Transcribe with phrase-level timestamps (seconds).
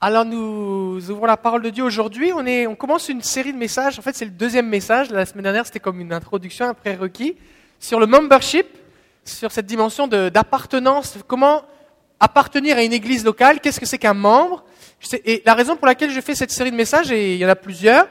[0.00, 2.30] Alors nous ouvrons la parole de Dieu aujourd'hui.
[2.32, 3.98] On, est, on commence une série de messages.
[3.98, 5.10] En fait, c'est le deuxième message.
[5.10, 7.36] La semaine dernière, c'était comme une introduction, un prérequis
[7.80, 8.66] sur le membership,
[9.24, 11.18] sur cette dimension d'appartenance.
[11.26, 11.64] Comment
[12.20, 13.58] appartenir à une église locale?
[13.58, 14.64] Qu'est-ce que c'est qu'un membre?
[15.24, 17.48] Et la raison pour laquelle je fais cette série de messages, et il y en
[17.48, 18.06] a plusieurs.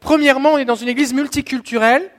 [0.00, 2.10] Premièrement, on est dans une église multiculturelle.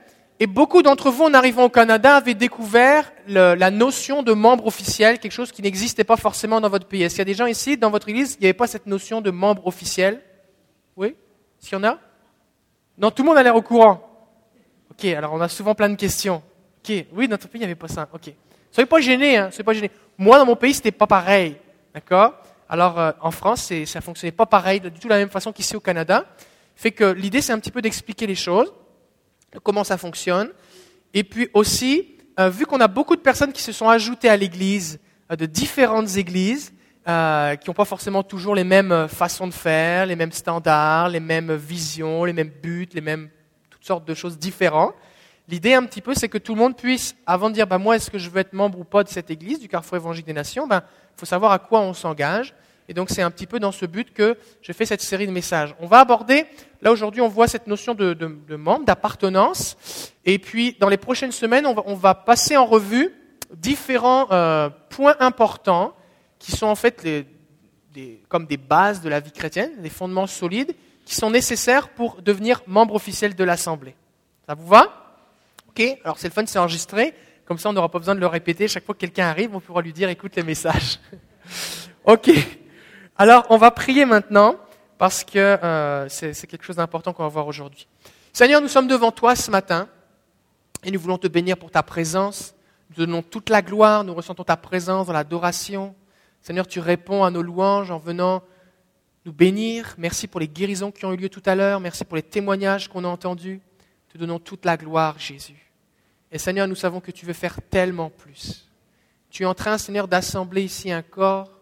[0.42, 5.18] Et beaucoup d'entre vous, en arrivant au Canada, avaient découvert la notion de membre officiel,
[5.18, 7.02] quelque chose qui n'existait pas forcément dans votre pays.
[7.02, 8.86] Est-ce qu'il y a des gens ici, dans votre église, il n'y avait pas cette
[8.86, 10.22] notion de membre officiel?
[10.96, 11.14] Oui?
[11.58, 11.98] S'il y en a?
[12.96, 14.00] Non, tout le monde a l'air au courant.
[14.90, 16.42] Ok, alors on a souvent plein de questions.
[16.82, 18.08] Ok, oui, dans notre pays, il n'y avait pas ça.
[18.10, 18.32] Ok.
[18.72, 19.90] Soyez pas gênés, hein, soyez pas gênés.
[20.16, 21.58] Moi, dans mon pays, c'était pas pareil.
[21.92, 22.32] D'accord?
[22.66, 25.76] Alors, euh, en France, ça fonctionnait pas pareil, du tout de la même façon qu'ici
[25.76, 26.24] au Canada.
[26.76, 28.72] Fait que l'idée, c'est un petit peu d'expliquer les choses
[29.62, 30.50] comment ça fonctionne.
[31.14, 32.06] Et puis aussi,
[32.38, 35.00] euh, vu qu'on a beaucoup de personnes qui se sont ajoutées à l'Église,
[35.30, 36.72] euh, de différentes églises,
[37.08, 41.20] euh, qui n'ont pas forcément toujours les mêmes façons de faire, les mêmes standards, les
[41.20, 43.30] mêmes visions, les mêmes buts, les mêmes
[43.70, 44.94] toutes sortes de choses différentes.
[45.48, 47.96] L'idée un petit peu, c'est que tout le monde puisse, avant de dire, bah, moi,
[47.96, 50.32] est-ce que je veux être membre ou pas de cette église, du Carrefour Évangile des
[50.32, 50.80] Nations, il
[51.16, 52.54] faut savoir à quoi on s'engage.
[52.90, 55.30] Et donc, c'est un petit peu dans ce but que je fais cette série de
[55.30, 55.76] messages.
[55.78, 56.44] On va aborder,
[56.82, 59.76] là aujourd'hui, on voit cette notion de, membre, d'appartenance.
[60.24, 63.14] Et puis, dans les prochaines semaines, on va, passer en revue
[63.54, 65.94] différents euh, points importants
[66.40, 67.08] qui sont en fait
[68.28, 70.74] comme des bases de la vie chrétienne, des fondements solides
[71.04, 73.94] qui sont nécessaires pour devenir membre officiel de l'Assemblée.
[74.48, 75.14] Ça vous va?
[75.68, 77.14] Ok Alors, c'est le fun, c'est enregistré.
[77.44, 78.66] Comme ça, on n'aura pas besoin de le répéter.
[78.66, 80.98] Chaque fois que quelqu'un arrive, on pourra lui dire écoute les messages.
[82.04, 82.30] ok.
[83.20, 84.56] Alors, on va prier maintenant
[84.96, 87.86] parce que euh, c'est quelque chose d'important qu'on va voir aujourd'hui.
[88.32, 89.90] Seigneur, nous sommes devant toi ce matin
[90.82, 92.54] et nous voulons te bénir pour ta présence.
[92.88, 95.94] Nous donnons toute la gloire, nous ressentons ta présence dans l'adoration.
[96.40, 98.42] Seigneur, tu réponds à nos louanges en venant
[99.26, 99.94] nous bénir.
[99.98, 101.78] Merci pour les guérisons qui ont eu lieu tout à l'heure.
[101.78, 103.60] Merci pour les témoignages qu'on a entendus.
[104.08, 105.70] Te donnons toute la gloire, Jésus.
[106.32, 108.66] Et Seigneur, nous savons que tu veux faire tellement plus.
[109.28, 111.59] Tu es en train, Seigneur, d'assembler ici un corps.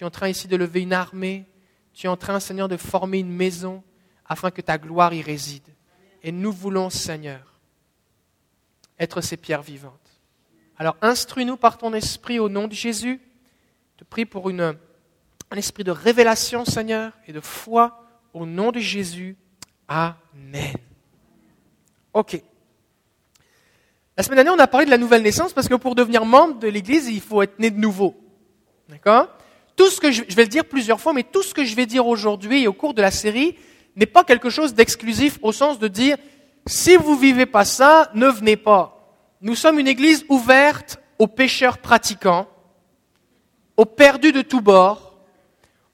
[0.00, 1.44] Tu es en train ici de lever une armée.
[1.92, 3.82] Tu es en train, Seigneur, de former une maison
[4.24, 5.68] afin que ta gloire y réside.
[6.22, 7.60] Et nous voulons, Seigneur,
[8.98, 9.92] être ces pierres vivantes.
[10.78, 13.20] Alors instruis-nous par ton esprit au nom de Jésus.
[13.92, 14.74] Je te prie pour un
[15.54, 19.36] esprit de révélation, Seigneur, et de foi au nom de Jésus.
[19.86, 20.76] Amen.
[22.14, 22.42] OK.
[24.16, 26.58] La semaine dernière, on a parlé de la nouvelle naissance parce que pour devenir membre
[26.58, 28.18] de l'Église, il faut être né de nouveau.
[28.88, 29.28] D'accord?
[29.76, 31.86] Tout ce que je, vais le dire plusieurs fois, mais tout ce que je vais
[31.86, 33.56] dire aujourd'hui et au cours de la série
[33.96, 36.16] n'est pas quelque chose d'exclusif au sens de dire
[36.66, 38.96] si vous vivez pas ça, ne venez pas.
[39.40, 42.46] Nous sommes une Église ouverte aux pécheurs pratiquants,
[43.76, 45.18] aux perdus de tous bords,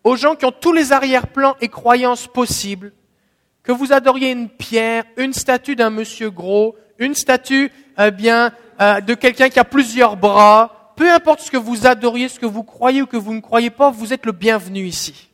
[0.05, 2.93] aux gens qui ont tous les arrière-plans et croyances possibles,
[3.63, 9.01] que vous adoriez une pierre, une statue d'un monsieur gros, une statue euh, bien euh,
[9.01, 12.65] de quelqu'un qui a plusieurs bras, peu importe ce que vous adoriez, ce que vous
[12.65, 15.29] croyez ou que vous ne croyez pas, vous êtes le bienvenu ici.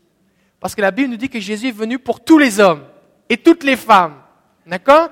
[0.61, 2.85] Parce que la Bible nous dit que Jésus est venu pour tous les hommes
[3.29, 4.15] et toutes les femmes.
[4.67, 5.09] D'accord?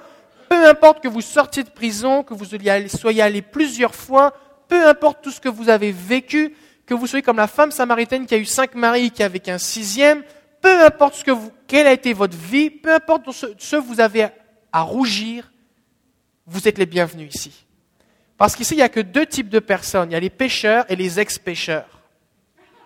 [0.48, 4.34] Peu importe que vous sortiez de prison, que vous soyez allé plusieurs fois,
[4.68, 6.54] peu importe tout ce que vous avez vécu,
[6.86, 9.58] que vous soyez comme la femme samaritaine qui a eu cinq maris, qui avec un
[9.58, 10.24] sixième,
[10.60, 11.24] peu importe
[11.68, 14.26] quelle a été votre vie, peu importe ce que vous avez
[14.72, 15.52] à rougir,
[16.46, 17.66] vous êtes les bienvenus ici.
[18.40, 20.12] Parce qu'ici, il n'y a que deux types de personnes.
[20.12, 22.00] Il y a les pécheurs et les ex-pécheurs.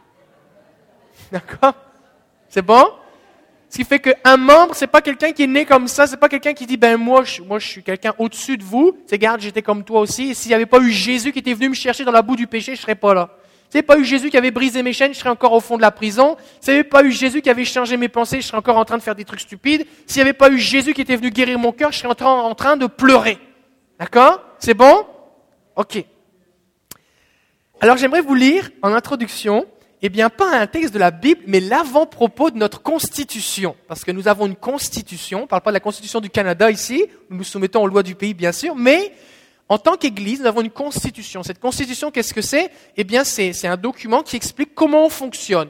[1.31, 1.75] D'accord?
[2.49, 2.85] C'est bon?
[3.71, 6.29] Ce qui fait qu'un membre, c'est pas quelqu'un qui est né comme ça, c'est pas
[6.29, 8.99] quelqu'un qui dit, ben moi, je, moi, je suis quelqu'un au-dessus de vous.
[9.07, 10.31] C'est garde, j'étais comme toi aussi.
[10.31, 12.35] Et s'il n'y avait pas eu Jésus qui était venu me chercher dans la boue
[12.35, 13.31] du péché, je serais pas là.
[13.71, 15.61] S'il n'y avait pas eu Jésus qui avait brisé mes chaînes, je serais encore au
[15.61, 16.37] fond de la prison.
[16.61, 18.85] S'il n'y avait pas eu Jésus qui avait changé mes pensées, je serais encore en
[18.85, 19.87] train de faire des trucs stupides.
[20.09, 22.17] S'il n'y avait pas eu Jésus qui était venu guérir mon cœur, je serais en
[22.17, 23.39] train, en train de pleurer.
[24.01, 24.43] D'accord?
[24.59, 25.07] C'est bon?
[25.77, 26.05] Ok.
[27.81, 29.67] Alors j'aimerais vous lire en introduction,
[30.03, 33.75] eh bien pas un texte de la Bible, mais l'avant-propos de notre constitution.
[33.89, 36.71] Parce que nous avons une constitution, on ne parle pas de la constitution du Canada
[36.71, 39.13] ici, nous nous soumettons aux lois du pays bien sûr, mais
[39.69, 41.43] en tant qu'Église, nous avons une constitution.
[41.43, 42.71] Cette constitution, qu'est-ce que c'est?
[42.97, 45.69] Eh bien c'est un document qui explique comment on fonctionne.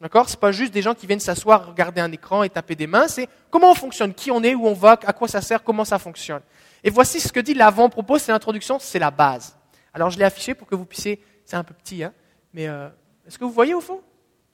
[0.00, 0.28] D'accord?
[0.28, 3.08] C'est pas juste des gens qui viennent s'asseoir, regarder un écran et taper des mains,
[3.08, 5.84] c'est comment on fonctionne, qui on est, où on va, à quoi ça sert, comment
[5.84, 6.42] ça fonctionne.
[6.84, 9.56] Et voici ce que dit l'avant-propos, c'est l'introduction, c'est la base.
[9.92, 12.12] Alors je l'ai affiché pour que vous puissiez, c'est un peu petit, hein,
[12.52, 12.88] mais euh,
[13.26, 14.00] est-ce que vous voyez au fond?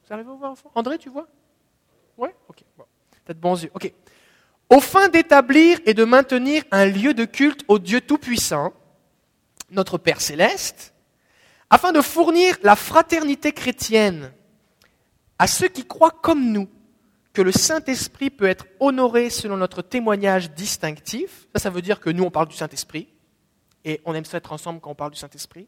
[0.06, 0.70] Vous arrivez à voir au fond?
[0.74, 1.26] André, tu vois?
[2.16, 2.84] Oui Ok, bon.
[3.26, 3.70] De bons yeux.
[3.74, 3.92] Ok.
[4.70, 8.72] Au fin d'établir et de maintenir un lieu de culte au Dieu Tout-Puissant,
[9.70, 10.94] notre Père Céleste,
[11.70, 14.32] afin de fournir la fraternité chrétienne
[15.38, 16.68] à ceux qui croient comme nous
[17.34, 21.48] que le Saint-Esprit peut être honoré selon notre témoignage distinctif.
[21.54, 23.08] Ça, ça veut dire que nous, on parle du Saint-Esprit.
[23.84, 25.66] Et on aime ça être ensemble quand on parle du Saint-Esprit.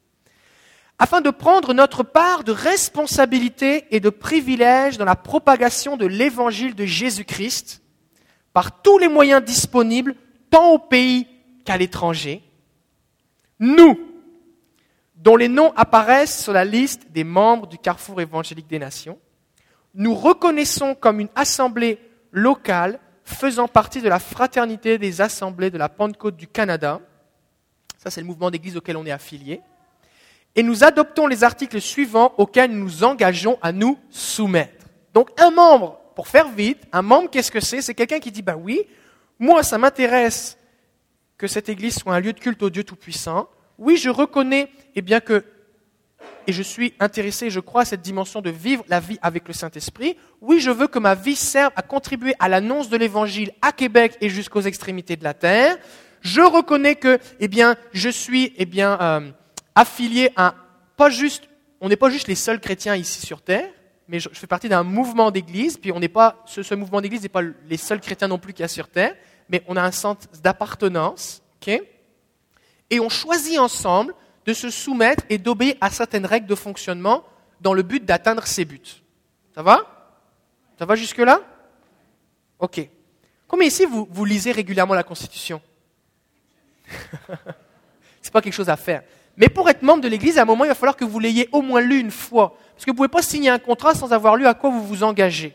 [0.98, 6.74] Afin de prendre notre part de responsabilité et de privilège dans la propagation de l'évangile
[6.74, 7.82] de Jésus-Christ
[8.54, 10.14] par tous les moyens disponibles,
[10.50, 11.26] tant au pays
[11.66, 12.42] qu'à l'étranger.
[13.58, 13.98] Nous,
[15.16, 19.18] dont les noms apparaissent sur la liste des membres du Carrefour évangélique des nations,
[19.96, 21.98] nous reconnaissons comme une assemblée
[22.30, 27.00] locale faisant partie de la fraternité des assemblées de la Pentecôte du Canada.
[27.98, 29.60] Ça, c'est le mouvement d'église auquel on est affilié.
[30.54, 34.86] Et nous adoptons les articles suivants auxquels nous nous engageons à nous soumettre.
[35.12, 37.82] Donc, un membre, pour faire vite, un membre, qu'est-ce que c'est?
[37.82, 38.82] C'est quelqu'un qui dit, ben oui,
[39.38, 40.56] moi, ça m'intéresse
[41.36, 43.48] que cette église soit un lieu de culte au Dieu Tout-Puissant.
[43.78, 45.44] Oui, je reconnais, eh bien, que
[46.46, 49.54] et je suis intéressé, je crois, à cette dimension de vivre la vie avec le
[49.54, 50.16] Saint-Esprit.
[50.40, 54.16] Oui, je veux que ma vie serve à contribuer à l'annonce de l'Évangile à Québec
[54.20, 55.76] et jusqu'aux extrémités de la terre.
[56.20, 59.30] Je reconnais que, eh bien, je suis, eh bien, euh,
[59.74, 60.54] affilié à
[60.96, 61.44] pas juste,
[61.80, 63.68] on n'est pas juste les seuls chrétiens ici sur terre,
[64.08, 67.28] mais je, fais partie d'un mouvement d'église, puis on n'est pas, ce, mouvement d'église n'est
[67.28, 69.14] pas les seuls chrétiens non plus qu'il y a sur terre,
[69.48, 71.82] mais on a un centre d'appartenance, ok?
[72.90, 74.14] Et on choisit ensemble
[74.46, 77.24] de se soumettre et d'obéir à certaines règles de fonctionnement
[77.60, 79.02] dans le but d'atteindre ses buts.
[79.54, 80.12] Ça va?
[80.78, 81.40] Ça va jusque-là?
[82.58, 82.88] Ok.
[83.48, 85.60] Combien ici vous, lisez régulièrement la Constitution?
[88.22, 89.02] C'est pas quelque chose à faire.
[89.36, 91.48] Mais pour être membre de l'Église, à un moment, il va falloir que vous l'ayez
[91.52, 92.56] au moins lu une fois.
[92.74, 94.84] Parce que vous ne pouvez pas signer un contrat sans avoir lu à quoi vous
[94.84, 95.54] vous engagez.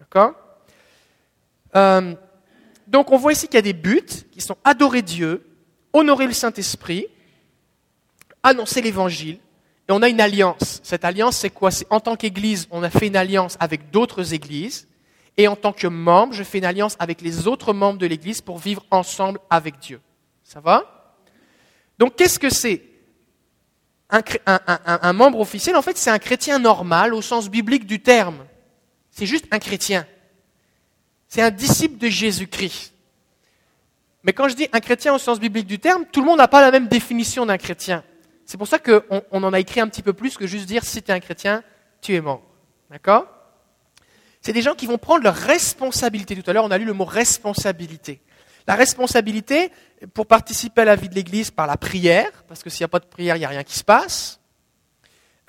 [0.00, 0.34] D'accord?
[1.74, 2.14] Euh,
[2.86, 5.46] Donc on voit ici qu'il y a des buts qui sont adorer Dieu,
[5.92, 7.06] honorer le Saint-Esprit,
[8.46, 9.38] annoncer l'évangile.
[9.88, 10.80] Et on a une alliance.
[10.82, 11.70] Cette alliance, c'est quoi?
[11.90, 14.88] En tant qu'Église, on a fait une alliance avec d'autres églises.
[15.36, 18.40] Et en tant que membre, je fais une alliance avec les autres membres de l'Église
[18.40, 20.00] pour vivre ensemble avec Dieu.
[20.42, 21.14] Ça va?
[21.98, 22.82] Donc, qu'est-ce que c'est?
[24.08, 28.46] Un, un, membre officiel, en fait, c'est un chrétien normal au sens biblique du terme.
[29.10, 30.06] C'est juste un chrétien.
[31.26, 32.92] C'est un disciple de Jésus-Christ.
[34.22, 36.48] Mais quand je dis un chrétien au sens biblique du terme, tout le monde n'a
[36.48, 38.04] pas la même définition d'un chrétien.
[38.46, 39.02] C'est pour ça qu'on
[39.32, 41.20] on en a écrit un petit peu plus que juste dire si tu es un
[41.20, 41.62] chrétien,
[42.00, 42.44] tu es membre.
[42.90, 43.26] D'accord?
[44.40, 46.40] C'est des gens qui vont prendre leur responsabilité.
[46.40, 48.22] Tout à l'heure, on a lu le mot responsabilité.
[48.68, 49.72] La responsabilité
[50.14, 52.88] pour participer à la vie de l'Église par la prière, parce que s'il n'y a
[52.88, 54.40] pas de prière, il n'y a rien qui se passe.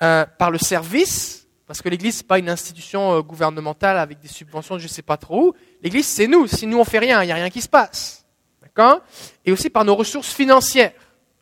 [0.02, 4.20] Euh, par le service, parce que l'Église, ce n'est pas une institution euh, gouvernementale avec
[4.20, 5.54] des subventions je ne sais pas trop où.
[5.82, 6.46] L'Église, c'est nous.
[6.46, 8.24] Si nous, on fait rien, il n'y a rien qui se passe.
[8.62, 9.02] D'accord?
[9.44, 10.92] Et aussi par nos ressources financières.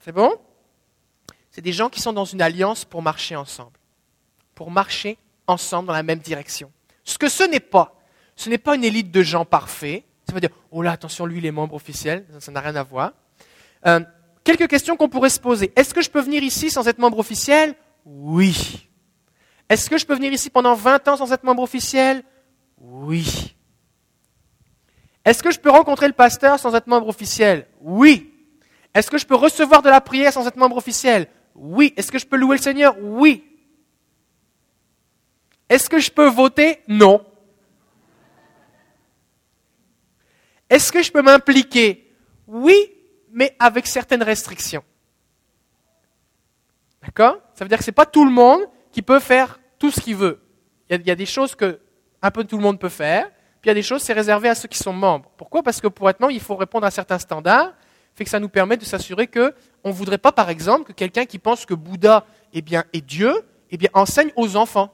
[0.00, 0.38] C'est bon?
[1.56, 3.78] C'est des gens qui sont dans une alliance pour marcher ensemble.
[4.54, 5.16] Pour marcher
[5.46, 6.70] ensemble dans la même direction.
[7.02, 7.98] Ce que ce n'est pas,
[8.36, 10.04] ce n'est pas une élite de gens parfaits.
[10.28, 12.26] Ça veut dire, oh là, attention, lui, il est membre officiel.
[12.40, 13.12] Ça n'a rien à voir.
[13.86, 14.00] Euh,
[14.44, 15.72] quelques questions qu'on pourrait se poser.
[15.76, 17.74] Est-ce que je peux venir ici sans être membre officiel?
[18.04, 18.90] Oui.
[19.70, 22.22] Est-ce que je peux venir ici pendant 20 ans sans être membre officiel?
[22.82, 23.56] Oui.
[25.24, 27.66] Est-ce que je peux rencontrer le pasteur sans être membre officiel?
[27.80, 28.30] Oui.
[28.92, 31.28] Est-ce que je peux recevoir de la prière sans être membre officiel?
[31.56, 31.94] Oui.
[31.96, 32.96] Est-ce que je peux louer le Seigneur?
[33.00, 33.44] Oui.
[35.68, 36.80] Est-ce que je peux voter?
[36.86, 37.24] Non.
[40.68, 42.12] Est-ce que je peux m'impliquer?
[42.46, 42.92] Oui,
[43.30, 44.84] mais avec certaines restrictions.
[47.02, 47.38] D'accord?
[47.54, 50.00] Ça veut dire que ce n'est pas tout le monde qui peut faire tout ce
[50.00, 50.40] qu'il veut.
[50.88, 51.80] Il y, a, des choses que
[52.22, 53.28] un peu tout le monde peut faire,
[53.60, 55.30] puis il y a des choses c'est réservé à ceux qui sont membres.
[55.36, 55.62] Pourquoi?
[55.62, 57.74] Parce que pour être membre, il faut répondre à certains standards,
[58.16, 59.54] fait que ça nous permet de s'assurer que
[59.84, 63.02] on ne voudrait pas, par exemple, que quelqu'un qui pense que Bouddha eh bien, est
[63.02, 63.32] Dieu
[63.70, 64.92] eh bien, enseigne aux enfants.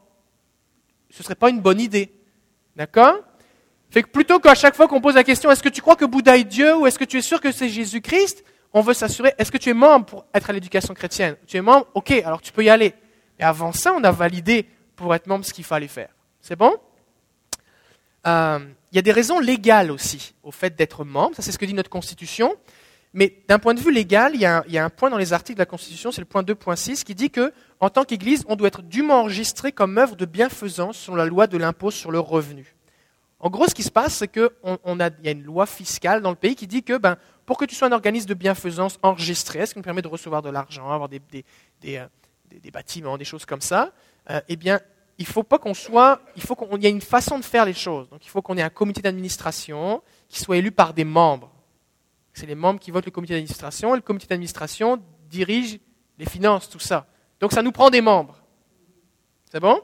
[1.09, 2.12] Ce ne serait pas une bonne idée.
[2.75, 3.17] D'accord?
[3.91, 6.05] Fait que plutôt qu'à chaque fois qu'on pose la question est-ce que tu crois que
[6.07, 8.45] Bouddha est Dieu ou est-ce que tu es sûr que c'est Jésus-Christ?
[8.73, 11.37] On veut s'assurer est-ce que tu es membre pour être à l'éducation chrétienne?
[11.47, 11.87] Tu es membre?
[11.95, 12.95] Ok, alors tu peux y aller.
[13.38, 16.09] Et avant ça, on a validé pour être membre ce qu'il fallait faire.
[16.41, 16.75] C'est bon?
[18.26, 18.59] Euh,
[18.91, 21.37] Il y a des raisons légales aussi au fait d'être membre.
[21.37, 22.57] Ça, c'est ce que dit notre Constitution.
[23.14, 25.62] Mais d'un point de vue légal, il y, a un, point dans les articles de
[25.62, 28.83] la Constitution, c'est le point 2.6, qui dit que, en tant qu'Église, on doit être
[28.83, 32.75] dûment enregistré comme œuvre de bienfaisance selon la loi de l'impôt sur le revenu.
[33.38, 36.37] En gros, ce qui se passe, c'est qu'il y a une loi fiscale dans le
[36.37, 39.75] pays qui dit que, ben, pour que tu sois un organisme de bienfaisance enregistré, ce
[39.75, 41.21] qui nous permet de recevoir de l'argent, avoir des,
[41.87, 42.07] euh,
[42.73, 43.92] bâtiments, des choses comme ça,
[44.31, 44.81] euh, eh bien,
[45.19, 47.75] il faut pas qu'on soit, il faut qu'il y ait une façon de faire les
[47.75, 48.09] choses.
[48.09, 51.50] Donc, il faut qu'on ait un comité d'administration qui soit élu par des membres.
[52.33, 55.79] C'est les membres qui votent le comité d'administration et le comité d'administration dirige
[56.19, 57.07] les finances, tout ça.
[57.41, 58.43] Donc ça nous prend des membres.
[59.51, 59.81] C'est bon?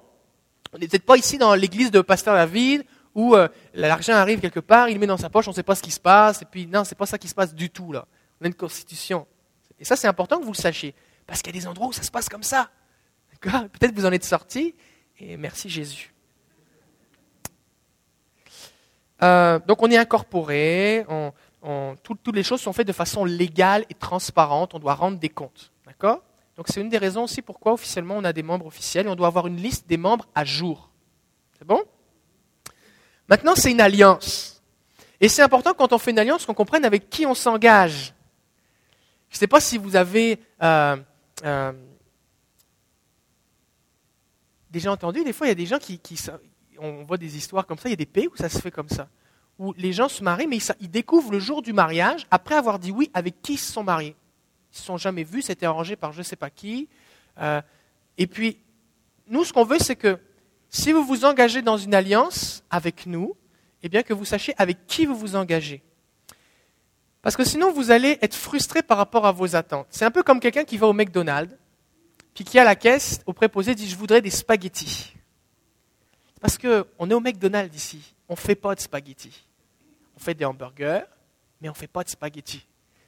[0.73, 4.61] On n'est peut-être pas ici dans l'église de Pasteur David où euh, l'argent arrive quelque
[4.61, 6.43] part, il le met dans sa poche, on ne sait pas ce qui se passe,
[6.43, 8.07] et puis non, c'est pas ça qui se passe du tout là.
[8.40, 9.26] On a une constitution.
[9.81, 10.95] Et ça, c'est important que vous le sachiez,
[11.26, 12.71] parce qu'il y a des endroits où ça se passe comme ça.
[13.40, 14.75] Peut-être vous en êtes sorti,
[15.19, 16.14] et merci Jésus.
[19.21, 21.05] Euh, donc on est incorporé,
[22.03, 25.73] toutes les choses sont faites de façon légale et transparente, on doit rendre des comptes.
[25.87, 26.23] D'accord?
[26.57, 29.15] Donc c'est une des raisons aussi pourquoi officiellement on a des membres officiels et on
[29.15, 30.91] doit avoir une liste des membres à jour.
[31.59, 31.83] C'est bon?
[33.29, 34.62] Maintenant c'est une alliance.
[35.21, 38.15] Et c'est important quand on fait une alliance qu'on comprenne avec qui on s'engage.
[39.31, 40.97] Je ne sais pas si vous avez euh,
[41.45, 41.73] euh,
[44.71, 46.00] déjà entendu, des fois il y a des gens qui,
[46.79, 48.71] on voit des histoires comme ça, il y a des pays où ça se fait
[48.71, 49.09] comme ça,
[49.59, 52.93] où les gens se marient, mais ils, découvrent le jour du mariage, après avoir dit
[52.93, 54.15] oui, avec qui ils se sont mariés.
[54.73, 56.88] Ils ne se sont jamais vus, c'était arrangé par je ne sais pas qui.
[57.41, 57.61] Euh,
[58.17, 58.59] et puis,
[59.27, 60.19] nous, ce qu'on veut, c'est que
[60.71, 63.35] si vous vous engagez dans une alliance avec nous,
[63.83, 65.83] eh bien que vous sachiez avec qui vous vous engagez.
[67.23, 69.87] Parce que sinon, vous allez être frustré par rapport à vos attentes.
[69.91, 71.55] C'est un peu comme quelqu'un qui va au McDonald's,
[72.35, 75.15] puis qui à la caisse, au préposé, dit Je voudrais des spaghettis.
[76.41, 78.15] Parce qu'on est au McDonald's ici.
[78.29, 79.48] On ne fait pas de spaghettis.
[80.19, 81.03] On fait des hamburgers,
[81.61, 82.67] mais on ne fait pas de spaghettis.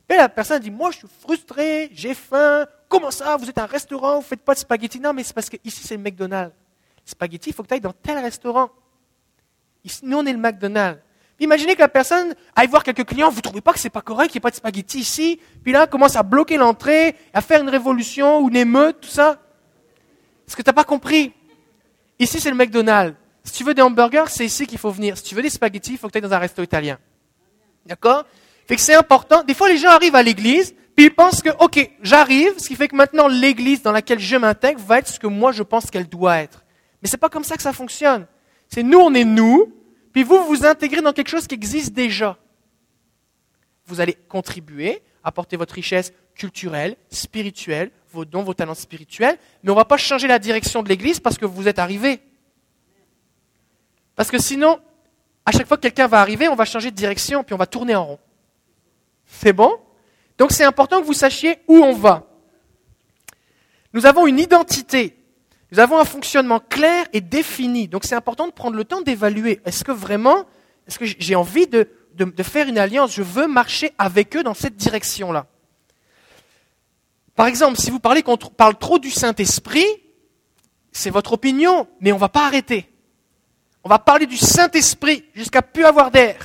[0.08, 2.66] Et la personne dit Moi, je suis frustré, j'ai faim.
[2.88, 5.00] Comment ça Vous êtes un restaurant, vous ne faites pas de spaghettis?
[5.00, 6.54] Non, mais c'est parce que ici, c'est le McDonald's.
[7.04, 8.70] Spaghettis, il faut que tu ailles dans tel restaurant.
[10.04, 11.00] Nous, on est le McDonald's.
[11.40, 14.02] imaginez que la personne aille voir quelques clients, vous ne trouvez pas que c'est pas
[14.02, 17.40] correct, qu'il n'y ait pas de spaghettis ici, puis là, commence à bloquer l'entrée, à
[17.40, 19.40] faire une révolution ou une émeute, tout ça.
[20.46, 21.32] Est-ce que tu n'as pas compris?
[22.20, 23.16] Ici, c'est le McDonald's.
[23.44, 25.16] Si tu veux des hamburgers, c'est ici qu'il faut venir.
[25.16, 26.98] Si tu veux des spaghettis, il faut que tu ailles dans un resto italien.
[27.86, 28.24] D'accord?
[28.76, 29.42] C'est important.
[29.42, 32.76] Des fois, les gens arrivent à l'église, puis ils pensent que, ok, j'arrive, ce qui
[32.76, 35.90] fait que maintenant l'église dans laquelle je m'intègre va être ce que moi je pense
[35.90, 36.64] qu'elle doit être.
[37.02, 38.26] Mais c'est pas comme ça que ça fonctionne.
[38.68, 39.72] C'est nous, on est nous,
[40.12, 42.36] puis vous, vous intégrez dans quelque chose qui existe déjà.
[43.86, 49.74] Vous allez contribuer, apporter votre richesse culturelle, spirituelle, vos dons, vos talents spirituels, mais on
[49.74, 52.20] ne va pas changer la direction de l'église parce que vous êtes arrivé.
[54.20, 54.78] Parce que sinon,
[55.46, 57.64] à chaque fois que quelqu'un va arriver, on va changer de direction, puis on va
[57.64, 58.18] tourner en rond.
[59.24, 59.78] C'est bon?
[60.36, 62.26] Donc c'est important que vous sachiez où on va.
[63.94, 65.16] Nous avons une identité.
[65.72, 67.88] Nous avons un fonctionnement clair et défini.
[67.88, 69.62] Donc c'est important de prendre le temps d'évaluer.
[69.64, 70.44] Est-ce que vraiment,
[70.86, 73.14] est-ce que j'ai envie de, de, faire une alliance?
[73.14, 75.46] Je veux marcher avec eux dans cette direction-là.
[77.36, 79.86] Par exemple, si vous parlez qu'on parle trop du Saint-Esprit,
[80.92, 82.86] c'est votre opinion, mais on ne va pas arrêter.
[83.82, 86.36] On va parler du Saint-Esprit jusqu'à plus avoir d'air.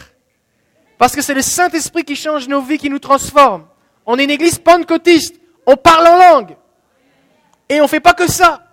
[0.97, 3.67] Parce que c'est le Saint-Esprit qui change nos vies, qui nous transforme.
[4.05, 5.35] On est une église pentecôtiste.
[5.65, 6.57] On parle en langue.
[7.67, 8.65] Et on ne fait pas que ça.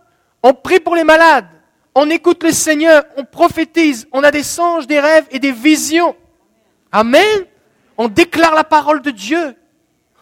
[0.42, 1.48] On prie pour les malades.
[1.94, 3.04] On écoute le Seigneur.
[3.16, 4.06] On prophétise.
[4.12, 6.14] On a des songes, des rêves et des visions.
[6.92, 7.46] Amen.
[7.98, 9.56] On déclare la parole de Dieu.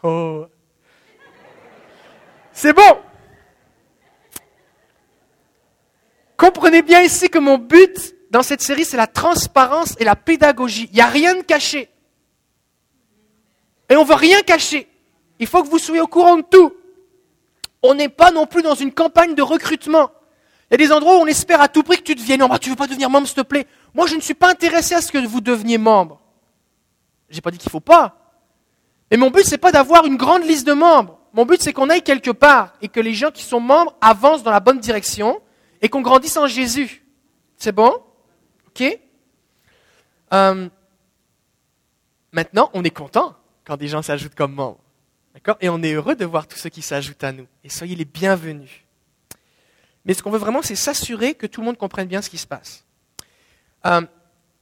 [0.03, 0.47] Oh.
[2.53, 2.99] C'est bon.
[6.37, 10.89] Comprenez bien ici que mon but, dans cette série, c'est la transparence et la pédagogie.
[10.93, 11.91] Il n'y a rien de caché.
[13.89, 14.89] Et on ne veut rien cacher.
[15.41, 16.73] Il faut que vous soyez au courant de tout.
[17.83, 20.11] On n'est pas non plus dans une campagne de recrutement.
[20.71, 22.55] Il y a des endroits où on espère à tout prix que tu deviennes membre.
[22.55, 23.67] Ah, tu ne veux pas devenir membre, s'il te plaît.
[23.95, 26.21] Moi, je ne suis pas intéressé à ce que vous deveniez membre.
[27.29, 28.17] Je n'ai pas dit qu'il ne faut pas.
[29.11, 31.19] Mais mon but, ce n'est pas d'avoir une grande liste de membres.
[31.33, 34.45] Mon but, c'est qu'on aille quelque part et que les gens qui sont membres avancent
[34.45, 35.41] dans la bonne direction
[35.83, 37.05] et qu'on grandisse en Jésus.
[37.57, 37.93] C'est bon?
[38.71, 38.99] OK
[40.33, 40.69] euh,
[42.33, 44.81] Maintenant, on est content quand des gens s'ajoutent comme membres.
[45.35, 45.57] D'accord?
[45.61, 47.47] Et on est heureux de voir tous ceux qui s'ajoutent à nous.
[47.65, 48.85] Et soyez les bienvenus.
[50.05, 52.39] Mais ce qu'on veut vraiment, c'est s'assurer que tout le monde comprenne bien ce qui
[52.39, 52.85] se passe.
[53.87, 54.03] Euh,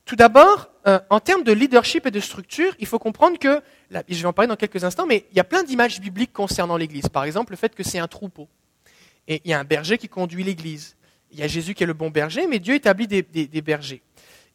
[0.04, 3.60] tout d'abord, euh, en termes de leadership et de structure, il faut comprendre que,
[3.90, 6.76] je vais en parler dans quelques instants, mais il y a plein d'images bibliques concernant
[6.76, 7.08] l'Église.
[7.08, 8.48] Par exemple, le fait que c'est un troupeau.
[9.26, 10.96] Et il y a un berger qui conduit l'Église.
[11.32, 14.02] Il y a Jésus qui est le bon berger, mais Dieu établit des, bergers.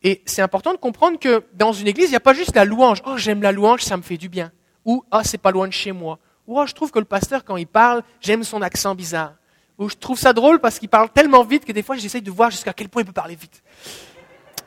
[0.02, 2.66] Et c'est important de comprendre que dans une église, il n'y a pas juste la
[2.66, 3.02] louange.
[3.06, 4.52] Oh, j'aime la louange, ça me fait du bien.
[4.86, 6.20] Ou, ah, oh, c'est pas loin de chez moi.
[6.48, 9.36] Ou, oh, je trouve que le pasteur, quand il parle, j'aime son accent bizarre.
[9.78, 12.32] Ou, je trouve ça drôle parce qu'il parle tellement vite que des fois, j'essaye de
[12.32, 13.64] voir jusqu'à quel point il peut parler vite.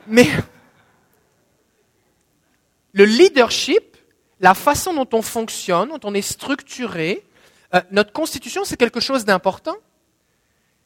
[0.07, 0.27] Mais,
[2.93, 3.97] le leadership,
[4.39, 7.23] la façon dont on fonctionne, dont on est structuré,
[7.75, 9.75] euh, notre constitution, c'est quelque chose d'important.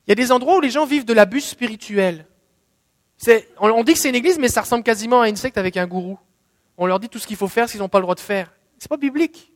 [0.07, 2.25] Il y a des endroits où les gens vivent de l'abus spirituel.
[3.59, 5.85] On, dit que c'est une église, mais ça ressemble quasiment à une secte avec un
[5.85, 6.17] gourou.
[6.77, 8.19] On leur dit tout ce qu'il faut faire, ce qu'ils n'ont pas le droit de
[8.19, 8.51] faire.
[8.79, 9.51] Ce n'est pas biblique.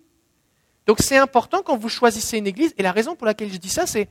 [0.86, 3.70] Donc c'est important quand vous choisissez une église, et la raison pour laquelle je dis
[3.70, 4.08] ça, c'est,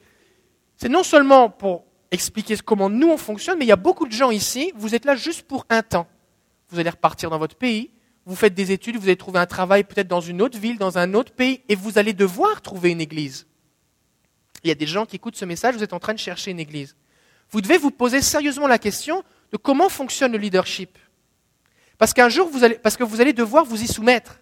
[0.88, 4.32] non seulement pour expliquer comment nous on fonctionne, mais il y a beaucoup de gens
[4.32, 6.08] ici, vous êtes là juste pour un temps.
[6.70, 7.90] vous allez repartir dans votre pays,
[8.26, 10.98] vous faites des études, vous allez trouver un travail peut-être dans une autre ville, dans
[10.98, 13.46] un autre pays, et vous allez devoir trouver une église.
[14.64, 16.50] Il y a des gens qui écoutent ce message, vous êtes en train de chercher
[16.50, 16.96] une église.
[17.50, 20.98] Vous devez vous poser sérieusement la question de comment fonctionne le leadership.
[21.98, 24.40] Parce qu'un jour, vous allez, parce que vous allez devoir vous y soumettre.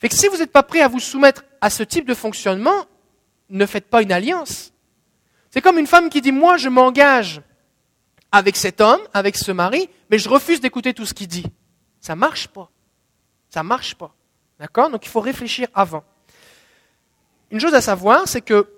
[0.00, 2.86] Fait que si vous n'êtes pas prêt à vous soumettre à ce type de fonctionnement,
[3.50, 4.72] ne faites pas une alliance.
[5.50, 7.40] C'est comme une femme qui dit, moi, je m'engage
[8.32, 11.46] avec cet homme, avec ce mari, mais je refuse d'écouter tout ce qu'il dit.
[12.00, 12.70] Ça marche pas.
[13.48, 14.14] Ça marche pas.
[14.58, 14.90] D'accord?
[14.90, 16.04] Donc il faut réfléchir avant.
[17.50, 18.68] Une chose à savoir, c'est que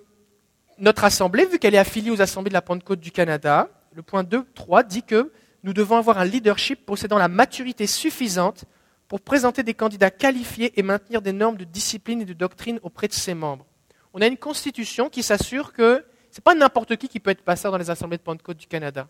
[0.81, 4.25] notre assemblée, vu qu'elle est affiliée aux assemblées de la Pentecôte du Canada, le point
[4.25, 5.31] 2, 3 dit que
[5.63, 8.65] nous devons avoir un leadership possédant la maturité suffisante
[9.09, 13.09] pour présenter des candidats qualifiés et maintenir des normes de discipline et de doctrine auprès
[13.09, 13.67] de ses membres.
[14.15, 17.43] On a une constitution qui s'assure que ce n'est pas n'importe qui qui peut être
[17.43, 19.09] pasteur dans les assemblées de Pentecôte du Canada.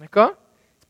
[0.00, 0.32] D'accord?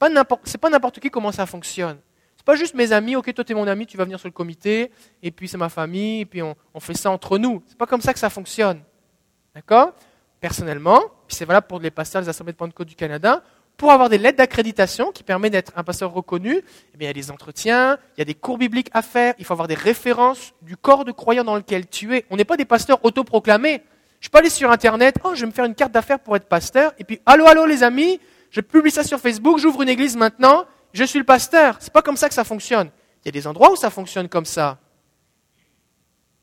[0.01, 1.99] Ce n'est pas n'importe qui comment ça fonctionne.
[2.37, 4.29] C'est pas juste mes amis, ok, toi tu es mon ami, tu vas venir sur
[4.29, 7.63] le comité, et puis c'est ma famille, et puis on, fait ça entre nous.
[7.67, 8.81] C'est pas comme ça que ça fonctionne.
[9.59, 9.93] D'accord?
[10.39, 13.43] Personnellement, puis c'est valable pour les pasteurs des assemblées de Pentecôte du Canada,
[13.77, 17.13] pour avoir des lettres d'accréditation qui permettent d'être un pasteur reconnu, eh il y a
[17.13, 20.55] des entretiens, il y a des cours bibliques à faire, il faut avoir des références
[20.63, 22.25] du corps de croyants dans lequel tu es.
[22.31, 23.83] On n'est pas des pasteurs autoproclamés.
[24.21, 26.47] Je peux aller sur Internet, oh, je vais me faire une carte d'affaires pour être
[26.47, 28.21] pasteur, et puis, allô, allô, les amis,
[28.53, 31.79] je publie ça sur Facebook, j'ouvre une église maintenant, je suis le pasteur.
[31.81, 32.91] C'est pas comme ça que ça fonctionne.
[33.25, 34.79] Il y a des endroits où ça fonctionne comme ça.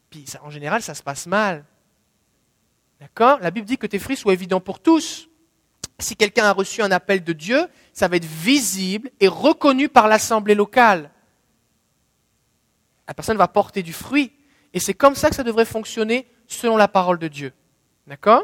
[0.10, 1.64] Puis, en général, ça se passe mal.
[3.06, 3.38] D'accord?
[3.42, 5.30] La Bible dit que tes fruits soient évidents pour tous
[6.00, 10.08] si quelqu'un a reçu un appel de Dieu, ça va être visible et reconnu par
[10.08, 11.12] l'assemblée locale.
[13.08, 14.34] La personne va porter du fruit.
[14.74, 17.54] Et c'est comme ça que ça devrait fonctionner selon la parole de Dieu.
[18.08, 18.44] D'accord?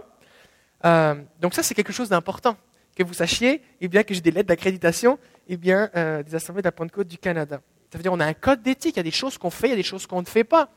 [0.86, 2.56] Euh, Donc ça, c'est quelque chose d'important.
[2.96, 6.62] Que vous sachiez, eh bien, que j'ai des lettres d'accréditation eh bien, euh, des assemblées
[6.62, 7.62] de la Pentecôte du Canada.
[7.92, 9.68] Ça veut dire qu'on a un code d'éthique, il y a des choses qu'on fait,
[9.68, 10.70] il y a des choses qu'on ne fait pas.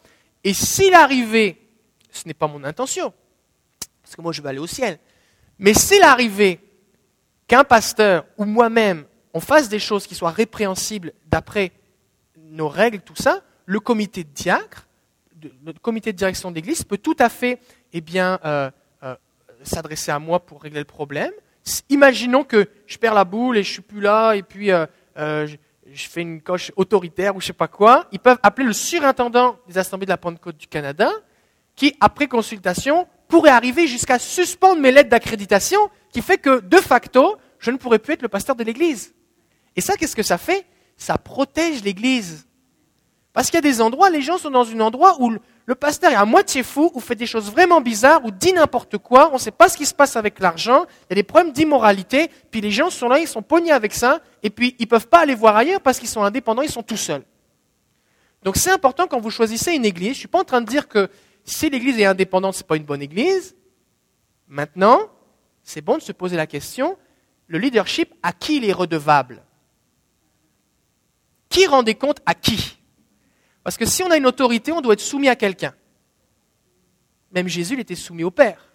[0.43, 1.59] Et s'il arrivait,
[2.11, 3.15] ce n'est pas mon intention,
[4.05, 4.99] parce que moi je vais aller au ciel,
[5.59, 6.61] mais s'il arrivait
[7.47, 11.73] qu'un pasteur ou moi-même, on fasse des choses qui soient répréhensibles d'après
[12.37, 14.87] nos règles, tout ça, le comité de diacre,
[15.65, 17.59] le comité de direction d'église peut tout à fait
[17.95, 18.71] eh bien, euh,
[19.03, 19.15] euh,
[19.63, 21.33] s'adresser à moi pour régler le problème.
[21.89, 24.87] Imaginons que je perds la boule et je suis plus là et puis euh,
[25.17, 25.57] je,
[25.91, 28.07] je, fais une coche autoritaire ou je sais pas quoi.
[28.13, 31.11] Ils peuvent appeler le surintendant des assemblées de la Pentecôte du Canada
[31.75, 35.81] qui, après consultation, pourrait arriver jusqu'à suspendre mes lettres d'accréditation,
[36.13, 39.15] qui fait que, de facto, je ne pourrais plus être le pasteur de l'Église.
[39.77, 40.67] Et ça, qu'est-ce que ça fait?
[40.97, 42.47] Ça protège l'Église.
[43.33, 45.33] Parce qu'il y a des endroits, les gens sont dans un endroit où
[45.67, 48.99] le pasteur est à moitié fou, ou fait des choses vraiment bizarres, ou dit n'importe
[48.99, 51.25] quoi, on ne sait pas ce qui se passe avec l'argent, il y a des
[51.25, 54.85] problèmes d'immoralité, puis les gens sont là, ils sont pognés avec ça, et puis ils
[54.85, 57.25] ne peuvent pas aller voir ailleurs parce qu'ils sont indépendants, ils sont tout seuls.
[58.45, 60.67] Donc c'est important quand vous choisissez une église, je ne suis pas en train de
[60.67, 61.09] dire que
[61.45, 63.55] si l'église est indépendante, ce n'est pas une bonne église.
[64.49, 64.99] Maintenant,
[65.63, 66.99] c'est bon de se poser la question,
[67.47, 69.43] le leadership, à qui il est redevable?
[71.49, 72.79] Qui rend des comptes à qui?
[73.63, 75.75] Parce que si on a une autorité, on doit être soumis à quelqu'un.
[77.33, 78.69] Même Jésus, il était soumis au Père.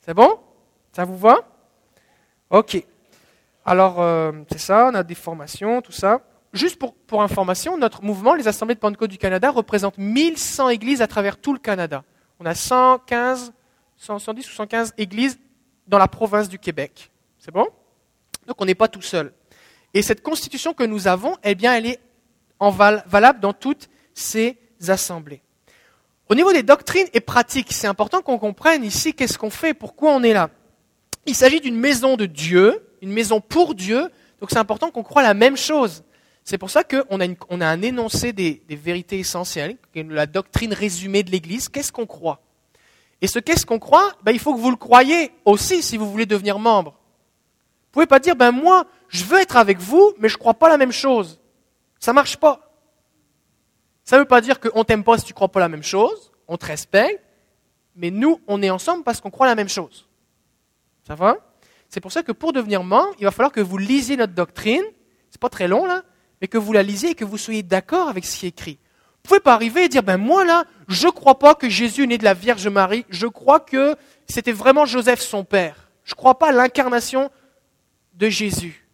[0.00, 0.38] C'est bon?
[0.92, 1.36] Ça vous va?
[2.50, 2.84] Ok.
[3.64, 6.20] Alors, euh, c'est ça, on a des formations, tout ça.
[6.56, 11.06] Juste pour, information, notre mouvement, les Assemblées de Pentecôte du Canada, représente 1100 églises à
[11.06, 12.02] travers tout le Canada.
[12.40, 13.52] On a 115,
[13.98, 15.38] 110 ou 115 églises
[15.86, 17.10] dans la province du Québec.
[17.38, 17.66] C'est bon?
[18.46, 19.34] Donc on n'est pas tout seul.
[19.92, 22.00] Et cette constitution que nous avons, eh bien, elle est
[22.58, 24.56] en valable dans toutes ces
[24.88, 25.42] assemblées.
[26.30, 30.12] Au niveau des doctrines et pratiques, c'est important qu'on comprenne ici qu'est-ce qu'on fait, pourquoi
[30.12, 30.48] on est là.
[31.26, 35.22] Il s'agit d'une maison de Dieu, une maison pour Dieu, donc c'est important qu'on croit
[35.22, 36.02] la même chose.
[36.46, 41.30] C'est pour ça qu'on a, a un énoncé des, vérités essentielles, la doctrine résumée de
[41.32, 41.68] l'Église.
[41.68, 42.40] Qu'est-ce qu'on croit?
[43.20, 46.08] Et ce qu'est-ce qu'on croit, ben, il faut que vous le croyez aussi si vous
[46.08, 46.92] voulez devenir membre.
[46.92, 50.54] Vous pouvez pas dire, ben moi, je veux être avec vous, mais je ne crois
[50.54, 51.40] pas la même chose.
[51.98, 52.72] Ça marche pas.
[54.04, 56.30] Ça ne veut pas dire qu'on t'aime pas si tu crois pas la même chose,
[56.46, 57.24] on te respecte,
[57.96, 60.06] mais nous, on est ensemble parce qu'on croit la même chose.
[61.08, 61.38] Ça va?
[61.88, 64.84] C'est pour ça que pour devenir membre, il va falloir que vous lisiez notre doctrine.
[65.30, 66.04] C'est pas très long là,
[66.40, 68.78] mais que vous la lisiez et que vous soyez d'accord avec ce qui est écrit.
[69.24, 72.04] Vous pouvez pas arriver et dire, ben moi là, je ne crois pas que Jésus
[72.04, 73.96] est né de la Vierge Marie, je crois que
[74.28, 75.90] c'était vraiment Joseph son père.
[76.04, 77.30] Je ne crois pas à l'incarnation
[78.14, 78.86] de Jésus.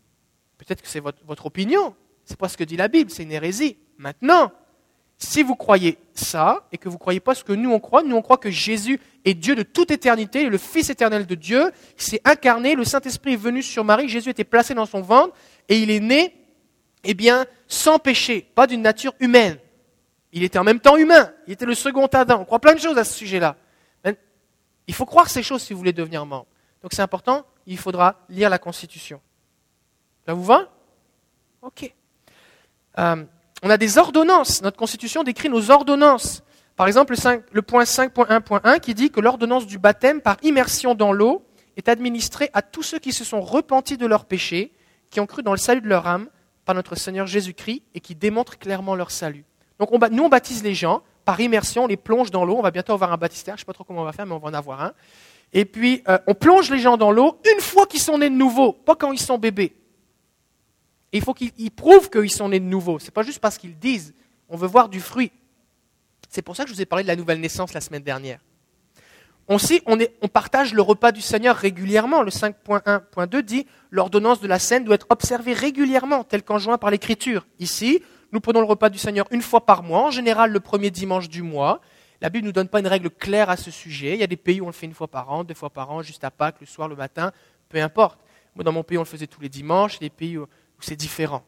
[0.57, 3.33] Peut-être que c'est votre, votre opinion, c'est pas ce que dit la Bible, c'est une
[3.33, 3.76] hérésie.
[3.98, 4.52] Maintenant,
[5.18, 8.02] si vous croyez ça et que vous ne croyez pas ce que nous on croit,
[8.02, 11.70] nous on croit que Jésus est Dieu de toute éternité, le Fils éternel de Dieu,
[11.96, 15.35] il s'est incarné, le Saint-Esprit est venu sur Marie, Jésus était placé dans son ventre
[15.68, 16.35] et il est né
[17.05, 19.59] eh bien, sans péché, pas d'une nature humaine.
[20.33, 22.41] Il était en même temps humain, il était le second Adam.
[22.41, 23.57] On croit plein de choses à ce sujet-là.
[24.88, 26.47] Il faut croire ces choses si vous voulez devenir membre.
[26.83, 29.21] Donc c'est important, il faudra lire la Constitution.
[30.27, 30.69] Ça vous va?
[31.61, 31.93] Ok.
[32.99, 33.25] Euh,
[33.62, 34.62] on a des ordonnances.
[34.62, 36.43] Notre Constitution décrit nos ordonnances.
[36.75, 41.12] Par exemple, le, le point 5.1.1 qui dit que l'ordonnance du baptême par immersion dans
[41.12, 44.73] l'eau est administrée à tous ceux qui se sont repentis de leurs péchés,
[45.11, 46.29] qui ont cru dans le salut de leur âme
[46.64, 49.44] par notre Seigneur Jésus-Christ et qui démontrent clairement leur salut.
[49.79, 52.57] Donc nous, on baptise les gens par immersion, on les plonge dans l'eau.
[52.59, 54.27] On va bientôt avoir un baptistère, je ne sais pas trop comment on va faire,
[54.27, 54.92] mais on va en avoir un.
[55.53, 58.35] Et puis, euh, on plonge les gens dans l'eau une fois qu'ils sont nés de
[58.35, 59.77] nouveau, pas quand ils sont bébés.
[61.12, 62.98] Il faut qu'ils prouvent qu'ils sont nés de nouveau.
[62.98, 64.14] Ce n'est pas juste parce qu'ils disent.
[64.48, 65.31] On veut voir du fruit.
[66.29, 68.38] C'est pour ça que je vous ai parlé de la nouvelle naissance la semaine dernière.
[70.23, 72.23] On, partage le repas du Seigneur régulièrement.
[72.23, 77.47] Le 5.1.2 dit l'ordonnance de la scène doit être observée régulièrement, telle qu'enjoint par l'Écriture.
[77.59, 80.91] Ici, nous prenons le repas du Seigneur une fois par mois, en général le premier
[80.91, 81.81] dimanche du mois.
[82.23, 84.15] La Bible ne nous donne pas une règle claire à ce sujet.
[84.15, 85.71] Il y a des pays où on le fait une fois par an, deux fois
[85.71, 87.33] par an, juste à Pâques, le soir, le matin,
[87.69, 88.21] peu importe.
[88.55, 89.99] Moi, dans mon pays, on le faisait tous les dimanches.
[89.99, 90.47] Des pays où,
[90.81, 91.45] c'est différent.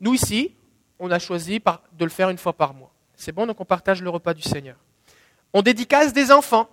[0.00, 0.54] Nous, ici,
[0.98, 2.92] on a choisi de le faire une fois par mois.
[3.14, 4.76] C'est bon, donc on partage le repas du Seigneur.
[5.52, 6.68] On dédicace des enfants.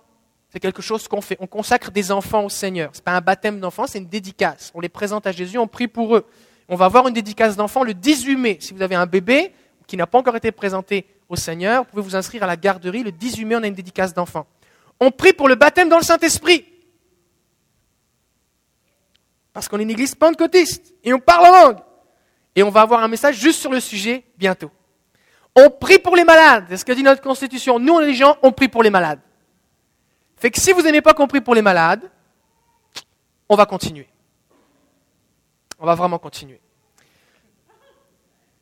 [0.52, 1.36] C'est quelque chose qu'on fait.
[1.40, 2.90] On consacre des enfants au Seigneur.
[2.92, 4.72] Ce n'est pas un baptême d'enfants, c'est une dédicace.
[4.74, 6.26] On les présente à Jésus, on prie pour eux.
[6.68, 8.58] On va avoir une dédicace d'enfant le 18 mai.
[8.60, 9.52] Si vous avez un bébé
[9.86, 13.02] qui n'a pas encore été présenté au Seigneur, vous pouvez vous inscrire à la garderie.
[13.02, 14.46] Le 18 mai, on a une dédicace d'enfant.
[14.98, 16.64] On prie pour le baptême dans le Saint-Esprit.
[19.52, 21.78] Parce qu'on est une église pentecôtiste et on parle en langue.
[22.56, 24.70] Et on va avoir un message juste sur le sujet bientôt.
[25.54, 26.66] On prie pour les malades.
[26.68, 27.78] C'est ce que dit notre constitution.
[27.78, 29.20] Nous, les gens, on prie pour les malades.
[30.40, 32.10] Fait que si vous n'aimez pas qu'on prie pour les malades,
[33.46, 34.08] on va continuer.
[35.78, 36.60] On va vraiment continuer.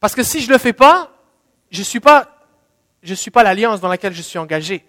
[0.00, 1.12] Parce que si je ne le fais pas,
[1.70, 2.44] je ne suis pas,
[3.32, 4.84] pas l'alliance dans laquelle je suis engagé.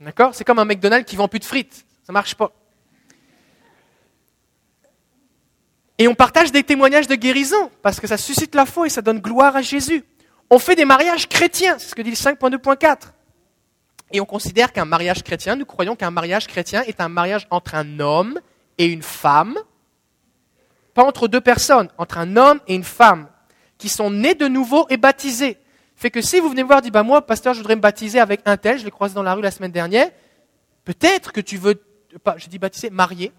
[0.00, 0.34] D'accord?
[0.34, 1.84] C'est comme un McDonald's qui vend plus de frites.
[2.04, 2.52] Ça ne marche pas.
[5.98, 9.02] Et on partage des témoignages de guérison, parce que ça suscite la foi et ça
[9.02, 10.02] donne gloire à Jésus.
[10.48, 13.12] On fait des mariages chrétiens, c'est ce que dit le 5.2.4.
[14.12, 17.74] Et on considère qu'un mariage chrétien, nous croyons qu'un mariage chrétien est un mariage entre
[17.74, 18.40] un homme
[18.78, 19.56] et une femme,
[20.94, 23.28] pas entre deux personnes, entre un homme et une femme,
[23.78, 25.58] qui sont nés de nouveau et baptisés.
[25.94, 28.18] Fait que si vous venez me voir dites, bah moi, pasteur, je voudrais me baptiser
[28.18, 30.10] avec un tel, je l'ai croisé dans la rue la semaine dernière,
[30.84, 31.80] peut-être que tu veux,
[32.24, 33.32] pas, je dis baptiser, marier.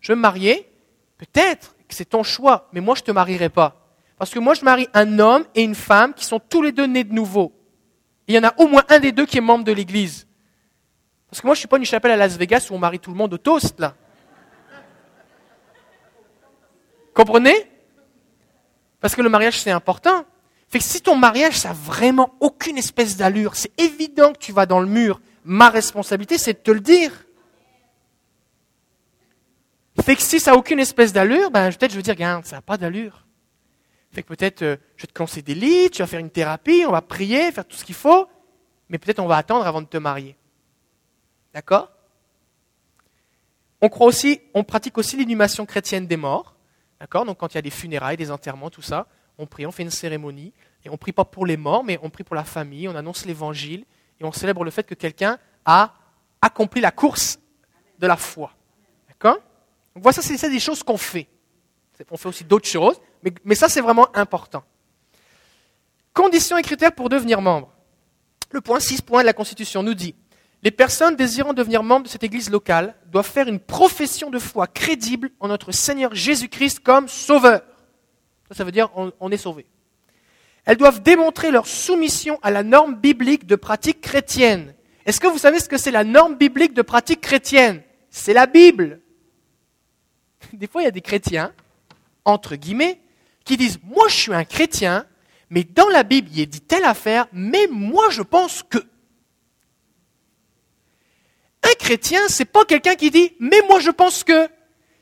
[0.00, 0.70] Je veux me marier,
[1.18, 3.80] peut-être que c'est ton choix, mais moi je ne te marierai pas.
[4.18, 6.86] Parce que moi je marie un homme et une femme qui sont tous les deux
[6.86, 7.52] nés de nouveau.
[8.26, 10.26] Il y en a au moins un des deux qui est membre de l'église.
[11.28, 13.00] Parce que moi je ne suis pas une chapelle à Las Vegas où on marie
[13.00, 13.94] tout le monde au toast, là.
[17.12, 17.70] Comprenez?
[19.00, 20.24] Parce que le mariage, c'est important.
[20.68, 24.52] Fait que si ton mariage, ça n'a vraiment aucune espèce d'allure, c'est évident que tu
[24.52, 25.20] vas dans le mur.
[25.44, 27.12] Ma responsabilité, c'est de te le dire.
[30.02, 32.56] Fait que si ça n'a aucune espèce d'allure, ben, peut-être je veux dire, regarde, ça
[32.56, 33.23] n'a pas d'allure.
[34.14, 36.84] Fait que peut-être euh, je vais te conseiller des lits, tu vas faire une thérapie,
[36.86, 38.28] on va prier, faire tout ce qu'il faut,
[38.88, 40.36] mais peut-être on va attendre avant de te marier.
[41.52, 41.90] D'accord?
[43.80, 46.54] On croit aussi, on pratique aussi l'inhumation chrétienne des morts.
[47.00, 47.24] D'accord?
[47.24, 49.82] Donc quand il y a des funérailles, des enterrements, tout ça, on prie, on fait
[49.82, 50.52] une cérémonie.
[50.84, 53.26] Et on prie pas pour les morts, mais on prie pour la famille, on annonce
[53.26, 53.84] l'évangile
[54.20, 55.92] et on célèbre le fait que quelqu'un a
[56.40, 57.38] accompli la course
[57.98, 58.52] de la foi.
[59.08, 59.38] D'accord?
[59.94, 61.26] Donc voilà, c'est des choses qu'on fait.
[62.10, 63.00] On fait aussi d'autres choses,
[63.44, 64.64] mais, ça, c'est vraiment important.
[66.12, 67.72] Conditions et critères pour devenir membre.
[68.50, 70.14] Le point 6 point de la Constitution nous dit
[70.62, 74.66] les personnes désirant devenir membres de cette église locale doivent faire une profession de foi
[74.66, 77.60] crédible en notre Seigneur Jésus-Christ comme sauveur.
[78.50, 79.66] Ça, veut dire on, est sauvé.
[80.64, 84.74] Elles doivent démontrer leur soumission à la norme biblique de pratique chrétienne.
[85.04, 87.82] Est-ce que vous savez ce que c'est la norme biblique de pratique chrétienne?
[88.08, 89.00] C'est la Bible.
[90.54, 91.52] Des fois, il y a des chrétiens,
[92.24, 93.00] entre guillemets,
[93.44, 95.06] qui disent Moi, je suis un chrétien,
[95.50, 98.78] mais dans la Bible, il est dit telle affaire, mais moi, je pense que.
[101.62, 104.48] Un chrétien, c'est pas quelqu'un qui dit mais moi je pense que.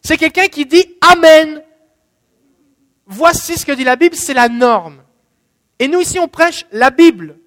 [0.01, 1.63] C'est quelqu'un qui dit Amen.
[3.07, 5.03] Voici ce que dit la Bible, c'est la norme.
[5.79, 7.39] Et nous ici, on prêche la Bible.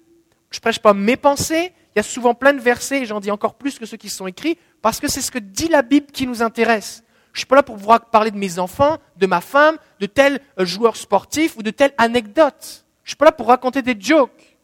[0.50, 1.72] Je prêche pas mes pensées.
[1.94, 4.10] Il y a souvent plein de versets, et j'en dis encore plus que ceux qui
[4.10, 7.02] sont écrits, parce que c'est ce que dit la Bible qui nous intéresse.
[7.36, 10.40] Je suis pas là pour vous parler de mes enfants, de ma femme, de tel
[10.58, 12.86] euh, joueur sportif ou de telle anecdote.
[13.04, 14.56] Je suis pas là pour raconter des jokes,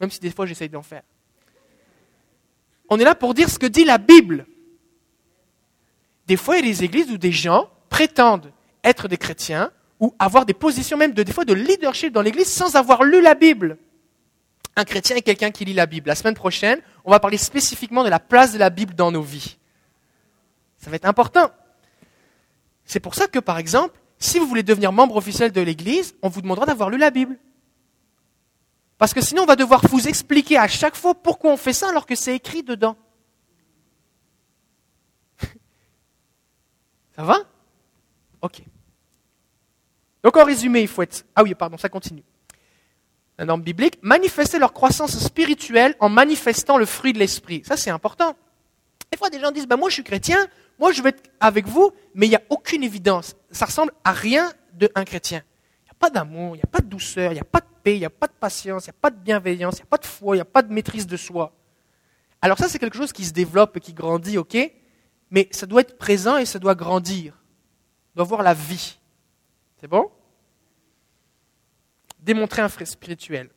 [0.00, 1.02] même si des fois j'essaye d'en faire.
[2.88, 4.46] On est là pour dire ce que dit la Bible.
[6.28, 8.52] Des fois, il y a des églises où des gens prétendent
[8.84, 12.46] être des chrétiens, ou avoir des positions même de, des fois de leadership dans l'Église
[12.46, 13.76] sans avoir lu la Bible.
[14.76, 16.06] Un chrétien est quelqu'un qui lit la Bible.
[16.06, 19.22] La semaine prochaine, on va parler spécifiquement de la place de la Bible dans nos
[19.22, 19.56] vies.
[20.78, 21.50] Ça va être important.
[22.94, 26.28] C'est pour ça que, par exemple, si vous voulez devenir membre officiel de l'Église, on
[26.28, 27.36] vous demandera d'avoir lu la Bible.
[28.98, 31.88] Parce que sinon, on va devoir vous expliquer à chaque fois pourquoi on fait ça
[31.88, 32.96] alors que c'est écrit dedans.
[37.16, 37.38] ça va?
[38.40, 38.62] Ok.
[40.22, 41.26] Donc en résumé, il faut être...
[41.34, 42.22] Ah oui, pardon, ça continue.
[43.38, 47.64] La norme biblique, manifester leur croissance spirituelle en manifestant le fruit de l'esprit.
[47.66, 48.36] Ça, c'est important.
[49.10, 50.46] Des fois, des gens disent, ben, moi, je suis chrétien,
[50.78, 53.36] moi, je vais être avec vous, mais il n'y a aucune évidence.
[53.50, 55.42] Ça ressemble à rien d'un chrétien.
[55.82, 57.60] Il n'y a pas d'amour, il n'y a pas de douceur, il n'y a pas
[57.60, 59.82] de paix, il n'y a pas de patience, il n'y a pas de bienveillance, il
[59.82, 61.52] n'y a pas de foi, il n'y a pas de maîtrise de soi.
[62.42, 64.56] Alors ça, c'est quelque chose qui se développe et qui grandit, ok?
[65.30, 67.40] Mais ça doit être présent et ça doit grandir.
[68.14, 68.98] On doit voir la vie.
[69.80, 70.10] C'est bon?
[72.18, 73.50] Démontrer un frais spirituel.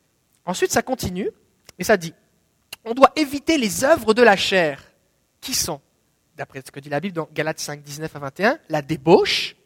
[0.44, 1.30] Ensuite, ça continue
[1.78, 2.14] et ça dit
[2.84, 4.82] on doit éviter les œuvres de la chair.
[5.40, 5.80] Qui sont
[6.36, 9.56] d'après ce que dit la Bible dans Galates 5, 19 à 21, la débauche,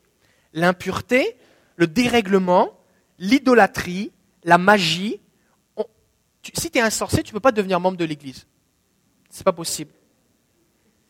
[0.55, 1.37] l'impureté,
[1.77, 2.79] le dérèglement,
[3.19, 4.11] l'idolâtrie,
[4.43, 5.21] la magie.
[6.55, 8.47] si tu es un sorcier, tu ne peux pas devenir membre de l'Église.
[9.29, 9.93] C'est pas possible.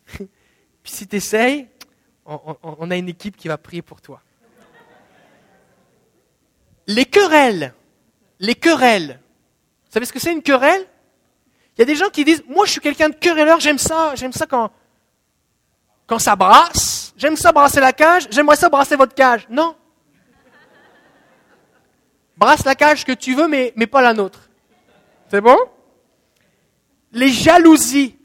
[0.17, 0.29] Puis
[0.93, 1.69] si tu essayes,
[2.27, 4.21] on, on a une équipe qui va prier pour toi.
[6.87, 7.73] Les querelles.
[8.41, 9.21] Les querelles.
[9.85, 10.87] Vous savez ce que c'est une querelle?
[11.77, 14.15] Il y a des gens qui disent Moi, je suis quelqu'un de querelleur, j'aime ça,
[14.15, 14.71] j'aime ça quand,
[16.07, 19.47] quand ça brasse, j'aime ça brasser la cage, j'aimerais ça brasser votre cage.
[19.49, 19.77] Non.
[22.37, 24.51] Brasse la cage que tu veux, mais, mais pas la nôtre.
[25.31, 25.57] C'est bon?
[27.13, 28.19] Les jalousies,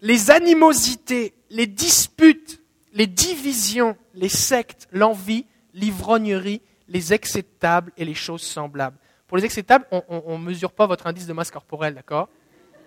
[0.00, 2.60] les animosités, les disputes,
[2.92, 8.98] les divisions, les sectes, l'envie, l'ivrognerie, les acceptables et les choses semblables.
[9.26, 12.28] Pour les acceptables, on ne mesure pas votre indice de masse corporelle, d'accord?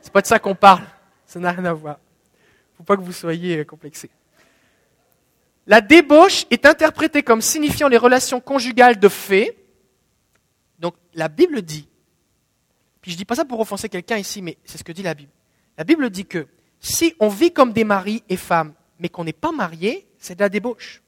[0.06, 0.84] C'est pas de ça qu'on parle.
[1.26, 1.98] Ça n'a rien à voir.
[2.78, 4.12] Faut pas que vous soyez euh, complexés.
[5.66, 9.58] La débauche est interprétée comme signifiant les relations conjugales de fait.
[10.78, 11.88] Donc la Bible dit,
[13.02, 15.16] puis je dis pas ça pour offenser quelqu'un ici, mais c'est ce que dit la
[15.16, 15.32] Bible.
[15.76, 16.46] La Bible dit que
[16.80, 20.42] si on vit comme des maris et femmes, mais qu'on n'est pas marié, c'est de
[20.42, 21.02] la débauche.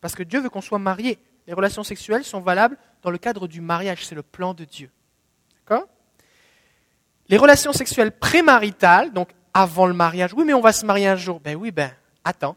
[0.00, 1.18] Parce que Dieu veut qu'on soit marié.
[1.48, 4.90] Les relations sexuelles sont valables dans le cadre du mariage, c'est le plan de Dieu.
[7.28, 11.16] Les relations sexuelles prémaritales, donc avant le mariage, oui mais on va se marier un
[11.16, 11.90] jour, ben oui, ben
[12.24, 12.56] attends.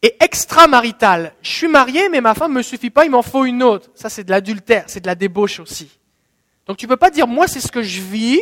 [0.00, 3.44] Et extramarital, je suis marié, mais ma femme ne me suffit pas, il m'en faut
[3.44, 3.90] une autre.
[3.94, 5.98] Ça, c'est de l'adultère, c'est de la débauche aussi.
[6.66, 8.40] Donc tu ne peux pas dire, moi, c'est ce que je vis,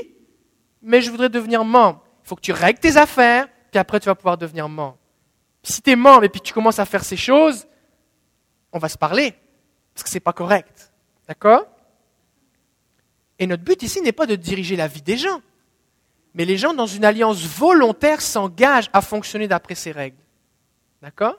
[0.83, 2.03] mais je voudrais devenir membre.
[2.25, 4.99] Il faut que tu règles tes affaires, puis après, tu vas pouvoir devenir membre.
[5.62, 7.66] si tu es membre et puis tu commences à faire ces choses,
[8.73, 9.35] on va se parler,
[9.95, 10.92] parce que ce n'est pas correct.
[11.27, 11.66] D'accord?
[13.38, 15.40] Et notre but ici n'est pas de diriger la vie des gens,
[16.35, 20.22] mais les gens, dans une alliance volontaire, s'engagent à fonctionner d'après ces règles.
[21.01, 21.38] D'accord?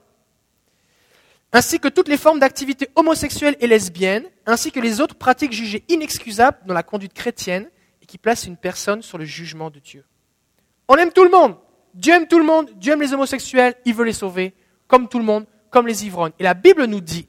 [1.53, 5.83] Ainsi que toutes les formes d'activité homosexuelle et lesbienne, ainsi que les autres pratiques jugées
[5.87, 7.69] inexcusables dans la conduite chrétienne
[8.01, 10.03] et qui placent une personne sur le jugement de Dieu.
[10.87, 11.55] On aime tout le monde.
[11.93, 12.71] Dieu aime tout le monde.
[12.75, 13.75] Dieu aime les homosexuels.
[13.85, 14.53] Il veut les sauver,
[14.87, 16.33] comme tout le monde, comme les ivrognes.
[16.39, 17.27] Et la Bible nous dit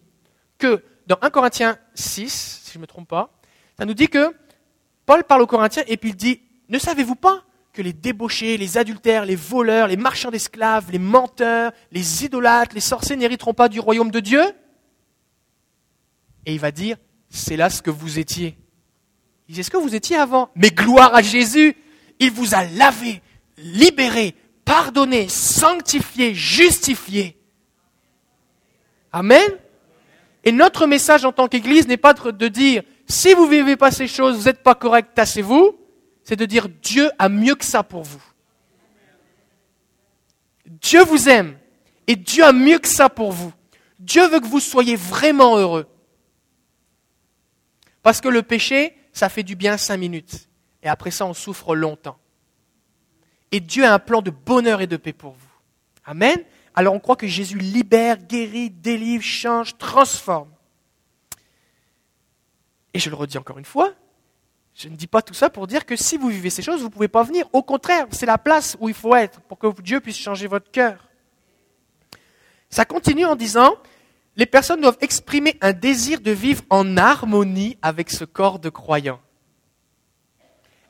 [0.59, 3.31] que dans 1 Corinthiens 6, si je ne me trompe pas,
[3.79, 4.35] ça nous dit que
[5.09, 7.43] Paul parle aux Corinthiens et puis il dit, ne savez-vous pas
[7.73, 12.83] que les débauchés, les adultères, les voleurs, les marchands d'esclaves, les menteurs, les idolâtres, les
[12.83, 14.43] sorciers n'hériteront pas du royaume de Dieu?
[16.45, 16.99] Et il va dire,
[17.31, 18.59] c'est là ce que vous étiez.
[19.49, 20.51] Il dit, ce que vous étiez avant?
[20.55, 21.75] Mais gloire à Jésus
[22.21, 23.23] Il vous a lavé,
[23.57, 24.35] libéré,
[24.67, 27.39] pardonné, sanctifié, justifié.
[29.11, 29.53] Amen?
[30.45, 33.91] Et notre message en tant qu'Église n'est pas de dire, si vous ne vivez pas
[33.91, 35.79] ces choses, vous n'êtes pas correct, tassez-vous
[36.29, 38.23] c'est de dire Dieu a mieux que ça pour vous.
[40.67, 41.59] Dieu vous aime
[42.07, 43.51] et Dieu a mieux que ça pour vous.
[43.99, 45.87] Dieu veut que vous soyez vraiment heureux.
[48.03, 50.51] Parce que le péché, ça fait du bien cinq minutes.
[50.83, 52.19] Et après ça, on souffre longtemps.
[53.51, 55.49] Et Dieu a un plan de bonheur et de paix pour vous.
[56.05, 56.39] Amen.
[56.75, 60.51] Alors on croit que Jésus libère, guérit, délivre, change, transforme.
[62.99, 63.95] Et je le redis encore une fois,
[64.75, 66.89] je ne dis pas tout ça pour dire que si vous vivez ces choses, vous
[66.89, 67.47] ne pouvez pas venir.
[67.53, 70.69] Au contraire, c'est la place où il faut être pour que Dieu puisse changer votre
[70.73, 71.09] cœur.
[72.71, 73.77] Ça continue en disant,
[74.35, 79.21] les personnes doivent exprimer un désir de vivre en harmonie avec ce corps de croyants.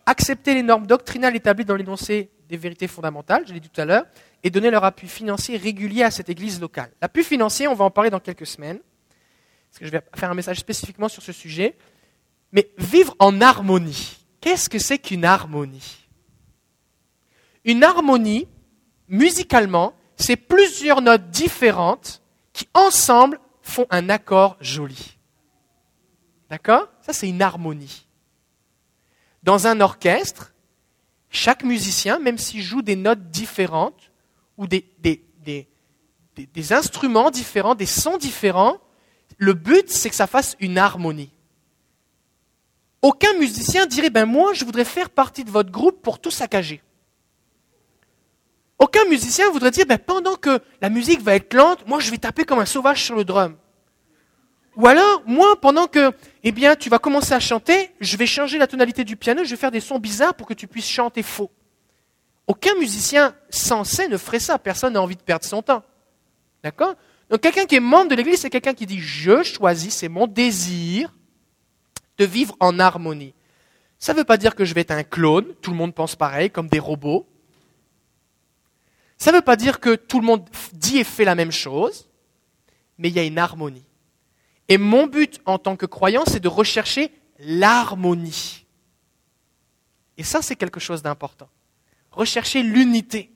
[0.06, 3.84] Accepter les normes doctrinales établies dans l'énoncé des vérités fondamentales, je l'ai dit tout à
[3.84, 4.06] l'heure,
[4.42, 6.90] et donner leur appui financier régulier à cette église locale.
[7.02, 8.78] L'appui financier, on va en parler dans quelques semaines,
[9.70, 11.76] parce que je vais faire un message spécifiquement sur ce sujet.
[12.52, 16.06] Mais vivre en harmonie, qu'est-ce que c'est qu'une harmonie?
[17.64, 18.48] Une harmonie,
[19.08, 25.18] musicalement, c'est plusieurs notes différentes qui ensemble font un accord joli.
[26.50, 26.88] D'accord?
[27.02, 28.06] Ça, c'est une harmonie.
[29.42, 30.54] Dans un orchestre,
[31.30, 34.10] chaque musicien, même s'il joue des notes différentes
[34.56, 38.78] ou des, des, instruments différents, des sons différents,
[39.36, 41.32] le but, c'est que ça fasse une harmonie.
[43.02, 46.82] Aucun musicien dirait, ben moi, je voudrais faire partie de votre groupe pour tout saccager.
[48.78, 52.18] Aucun musicien voudrait dire, ben pendant que la musique va être lente, moi, je vais
[52.18, 53.56] taper comme un sauvage sur le drum.
[54.76, 56.12] Ou alors, moi, pendant que,
[56.44, 59.50] eh bien, tu vas commencer à chanter, je vais changer la tonalité du piano, je
[59.50, 61.50] vais faire des sons bizarres pour que tu puisses chanter faux.
[62.46, 64.58] Aucun musicien sensé ne ferait ça.
[64.58, 65.82] Personne n'a envie de perdre son temps.
[66.62, 66.94] D'accord?
[67.28, 70.26] Donc, quelqu'un qui est membre de l'Église, c'est quelqu'un qui dit, je choisis, c'est mon
[70.26, 71.12] désir
[72.18, 73.34] de vivre en harmonie.
[73.98, 76.16] Ça ne veut pas dire que je vais être un clone, tout le monde pense
[76.16, 77.26] pareil, comme des robots.
[79.16, 82.08] Ça ne veut pas dire que tout le monde dit et fait la même chose,
[82.98, 83.84] mais il y a une harmonie.
[84.68, 88.66] Et mon but en tant que croyant, c'est de rechercher l'harmonie.
[90.16, 91.48] Et ça, c'est quelque chose d'important.
[92.10, 93.32] Rechercher l'unité.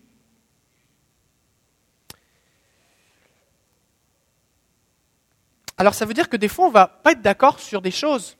[5.76, 7.90] Alors ça veut dire que des fois, on ne va pas être d'accord sur des
[7.90, 8.36] choses.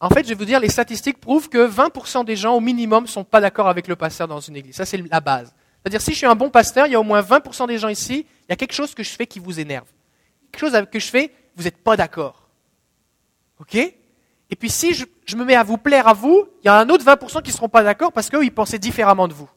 [0.00, 3.04] En fait, je vais vous dire, les statistiques prouvent que 20% des gens au minimum
[3.04, 4.76] ne sont pas d'accord avec le pasteur dans une église.
[4.76, 5.54] Ça, c'est la base.
[5.82, 7.88] C'est-à-dire, si je suis un bon pasteur, il y a au moins 20% des gens
[7.88, 9.86] ici, il y a quelque chose que je fais qui vous énerve.
[10.52, 12.48] Quelque chose que je fais vous n'êtes pas d'accord.
[13.58, 13.74] OK?
[13.74, 16.88] Et puis si je, me mets à vous plaire à vous, il y a un
[16.88, 19.48] autre 20% qui ne seront pas d'accord parce qu'eux, ils pensaient différemment de vous.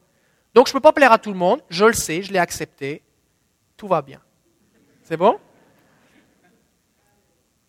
[0.56, 2.39] Donc je ne peux pas plaire à tout le monde, je le sais, je l'ai
[2.39, 3.04] accepté,
[3.78, 4.19] tout va bien.
[5.04, 5.38] C'est bon?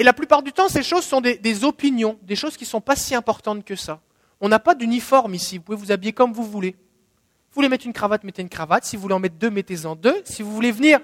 [0.00, 2.80] Et la plupart du temps, ces choses sont des, opinions, des choses qui ne sont
[2.80, 4.00] pas si importantes que ça.
[4.40, 6.70] On n'a pas d'uniforme ici, vous pouvez vous habiller comme vous voulez.
[6.70, 8.86] Vous voulez mettre une cravate, mettez une cravate.
[8.86, 10.22] Si vous voulez en mettre deux, mettez-en deux.
[10.24, 11.00] Si vous voulez venir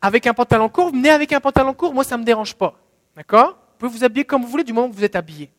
[0.00, 2.78] avec un pantalon court, venez avec un pantalon court, moi ça ne me dérange pas.
[3.16, 3.48] D'accord?
[3.48, 5.50] Vous pouvez vous habiller comme vous voulez du moment que vous êtes habillé.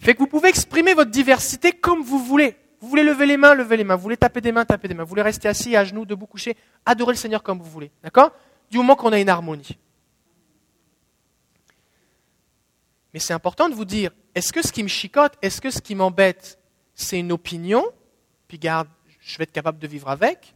[0.00, 2.56] Fait que vous pouvez exprimer votre diversité comme vous voulez.
[2.80, 3.94] Vous voulez lever les mains, levez les mains.
[3.94, 5.04] Vous voulez taper des mains, taper des mains.
[5.04, 6.56] Vous voulez rester assis, à genoux, debout, couché.
[6.84, 7.92] Adorez le Seigneur comme vous voulez.
[8.02, 8.32] D'accord?
[8.72, 9.78] Du moment qu'on a une harmonie.
[13.12, 15.80] Mais c'est important de vous dire, est-ce que ce qui me chicote, est-ce que ce
[15.80, 16.58] qui m'embête,
[16.94, 17.84] c'est une opinion,
[18.46, 18.88] puis garde,
[19.20, 20.54] je vais être capable de vivre avec,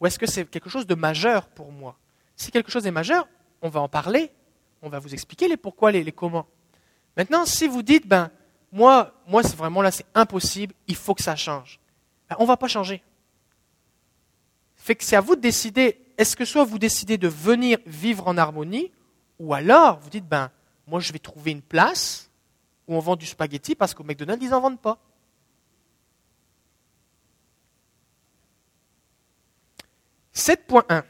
[0.00, 1.96] ou est-ce que c'est quelque chose de majeur pour moi?
[2.36, 3.28] Si quelque chose est majeur,
[3.60, 4.30] on va en parler,
[4.82, 6.46] on va vous expliquer les pourquoi, les, comment.
[7.16, 8.30] Maintenant, si vous dites, ben,
[8.72, 11.78] moi, moi c'est vraiment là, c'est impossible, il faut que ça change,
[12.28, 13.02] ben, on ne va pas changer.
[14.98, 18.90] C'est à vous de décider, est-ce que soit vous décidez de venir vivre en harmonie,
[19.38, 20.50] ou alors vous dites, ben,
[20.90, 22.28] moi je vais trouver une place
[22.88, 24.98] où on vend du spaghetti parce qu'au McDonald's, ils n'en vendent pas.
[30.66, 31.04] point 7.1.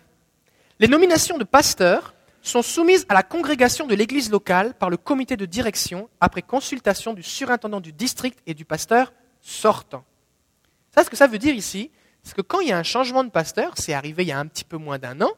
[0.78, 5.36] Les nominations de pasteurs sont soumises à la congrégation de l'église locale par le comité
[5.36, 10.04] de direction après consultation du surintendant du district et du pasteur sortant.
[10.94, 11.90] Ça, ce que ça veut dire ici,
[12.22, 14.38] c'est que quand il y a un changement de pasteur, c'est arrivé il y a
[14.38, 15.30] un petit peu moins d'un an,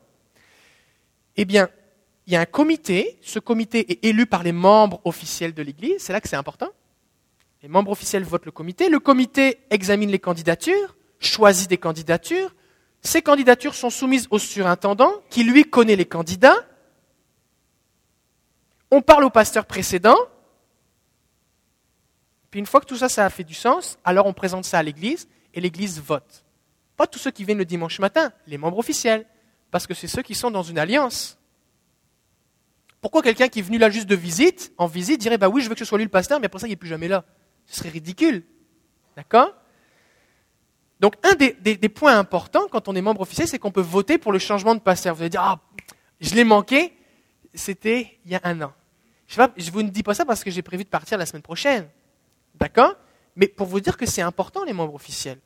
[1.37, 1.69] eh bien,
[2.27, 6.03] il y a un comité, ce comité est élu par les membres officiels de l'église,
[6.03, 6.69] c'est là que c'est important.
[7.63, 12.55] Les membres officiels votent le comité, le comité examine les candidatures, choisit des candidatures,
[13.03, 16.67] ces candidatures sont soumises au surintendant qui, lui, connaît les candidats.
[18.93, 20.17] On parle au pasteur précédent.
[22.51, 24.79] Puis une fois que tout ça, ça a fait du sens, alors on présente ça
[24.79, 26.45] à l'Église et l'Église vote.
[26.97, 29.27] Pas tous ceux qui viennent le dimanche matin, les membres officiels,
[29.71, 31.39] parce que c'est ceux qui sont dans une alliance.
[33.03, 35.69] Pourquoi quelqu'un qui est venu là juste de visite, en visite, dirait bah oui, je
[35.69, 37.25] veux que ce soit lui le pasteur, mais après ça, il n'est plus jamais là
[37.67, 38.45] Ce serait ridicule.
[39.17, 39.53] D'accord?
[41.01, 44.31] Donc, un des, points importants quand on est membre officiel, c'est qu'on peut voter pour
[44.31, 45.17] le changement de pasteur.
[45.17, 45.59] Vous allez dire, ah,
[46.21, 46.97] je l'ai manqué,
[47.55, 48.73] c'était il y a un an.
[49.27, 51.43] Je ne vous ne dis pas ça parce que j'ai prévu de partir la semaine
[51.43, 51.89] prochaine.
[52.55, 52.95] D'accord?
[53.35, 55.41] Mais pour vous dire que c'est important, les membres officiels.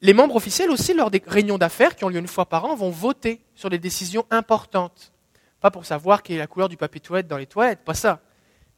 [0.00, 2.74] Les membres officiels aussi, lors des réunions d'affaires qui ont lieu une fois par an,
[2.74, 5.12] vont voter sur des décisions importantes.
[5.60, 8.20] Pas pour savoir quelle est la couleur du papier toilette dans les toilettes, pas ça.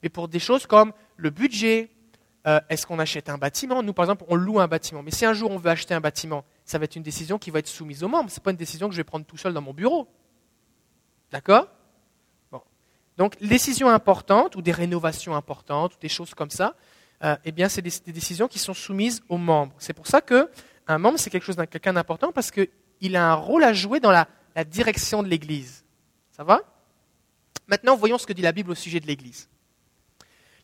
[0.02, 1.90] Mais pour des choses comme le budget,
[2.46, 3.82] euh, est-ce qu'on achète un bâtiment?
[3.82, 5.02] Nous, par exemple, on loue un bâtiment.
[5.02, 7.50] Mais si un jour on veut acheter un bâtiment, ça va être une décision qui
[7.50, 8.30] va être soumise aux membres.
[8.30, 10.08] Ce n'est pas une décision que je vais prendre tout seul dans mon bureau.
[11.30, 11.68] D'accord?
[12.50, 12.60] Bon.
[13.16, 16.74] Donc, décisions importantes ou des rénovations importantes ou des choses comme ça,
[17.22, 19.74] euh, eh bien, c'est des, décisions qui sont soumises aux membres.
[19.78, 23.62] C'est pour ça qu'un membre, c'est quelque chose quelqu'un d'important parce qu'il a un rôle
[23.62, 24.26] à jouer dans la
[24.64, 25.84] direction de l'Église.
[26.32, 26.60] Ça va?
[27.68, 29.48] Maintenant, voyons ce que dit la Bible au sujet de l'Église.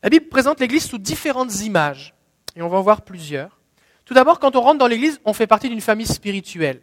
[0.02, 2.14] La Bible présente l'Église sous différentes images,
[2.54, 3.58] et on va en voir plusieurs.
[4.04, 6.80] Tout d'abord, quand on rentre dans l'Église, on fait partie d'une famille spirituelle.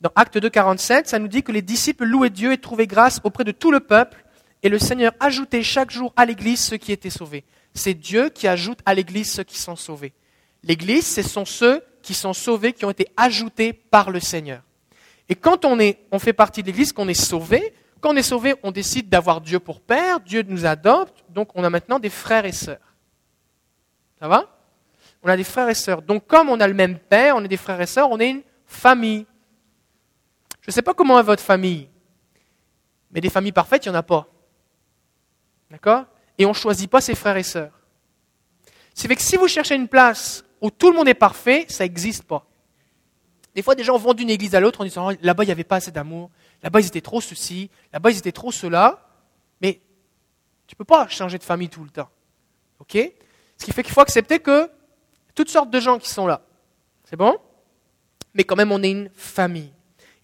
[0.00, 3.20] Dans Acte 2, 47, ça nous dit que les disciples louaient Dieu et trouvaient grâce
[3.24, 4.24] auprès de tout le peuple,
[4.62, 7.44] et le Seigneur ajoutait chaque jour à l'Église ceux qui étaient sauvés.
[7.74, 10.12] C'est Dieu qui ajoute à l'Église ceux qui sont sauvés.
[10.62, 14.62] L'Église, ce sont ceux qui sont sauvés, qui ont été ajoutés par le Seigneur.
[15.28, 17.72] Et quand on, est, on fait partie de l'Église, qu'on est sauvé,
[18.04, 21.64] quand on est sauvé, on décide d'avoir Dieu pour Père, Dieu nous adopte, donc on
[21.64, 22.94] a maintenant des frères et sœurs.
[24.20, 24.58] Ça va?
[25.22, 26.02] On a des frères et sœurs.
[26.02, 28.28] Donc comme on a le même Père, on est des frères et sœurs, on est
[28.28, 29.24] une famille.
[30.60, 31.88] Je ne sais pas comment est votre famille,
[33.10, 34.28] mais des familles parfaites, il n'y en a pas.
[35.70, 36.04] D'accord?
[36.36, 37.72] Et on ne choisit pas ses frères et sœurs.
[38.92, 41.84] C'est fait que si vous cherchez une place où tout le monde est parfait, ça
[41.84, 42.44] n'existe pas.
[43.54, 45.64] Des fois, des gens vont d'une église à l'autre en disant là-bas, il n'y avait
[45.64, 46.28] pas assez d'amour,
[46.64, 49.06] là-bas, ils étaient trop ceci, là-bas, ils étaient trop cela.
[49.60, 49.80] Mais
[50.66, 52.08] tu ne peux pas changer de famille tout le temps.
[52.80, 52.98] OK?
[53.58, 54.68] Ce qui fait qu'il faut accepter que
[55.34, 56.40] toutes sortes de gens qui sont là.
[57.04, 57.36] C'est bon?
[58.32, 59.72] Mais quand même, on est une famille.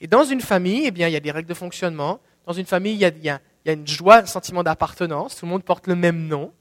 [0.01, 2.21] Et dans une famille, eh bien, il y a des règles de fonctionnement.
[2.47, 4.27] Dans une famille, il y a, il y a, il y a une joie, un
[4.27, 5.37] sentiment d'appartenance.
[5.37, 6.53] Tout le monde porte le même nom.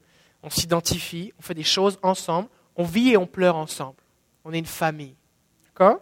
[0.42, 2.48] On s'identifie, on fait des choses ensemble.
[2.76, 3.96] On vit et on pleure ensemble.
[4.44, 5.16] On est une famille.
[5.68, 6.00] D'accord?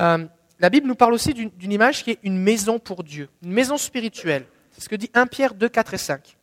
[0.00, 0.26] Euh,
[0.60, 3.76] la Bible nous parle aussi d'une image qui est une maison pour Dieu, une maison
[3.76, 4.46] spirituelle.
[4.72, 6.36] C'est ce que dit 1 Pierre 2, 4 et 5.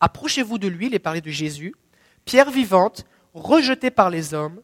[0.00, 1.74] Approchez-vous de lui, il est parlé de Jésus,
[2.24, 4.62] pierre vivante, rejetée par les hommes,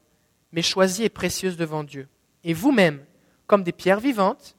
[0.52, 2.08] mais choisie et précieuse devant Dieu.
[2.44, 3.04] Et vous-même,
[3.46, 4.56] comme des pierres vivantes,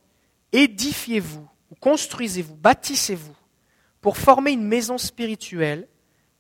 [0.51, 3.35] édifiez-vous, ou construisez-vous, bâtissez-vous,
[4.01, 5.87] pour former une maison spirituelle,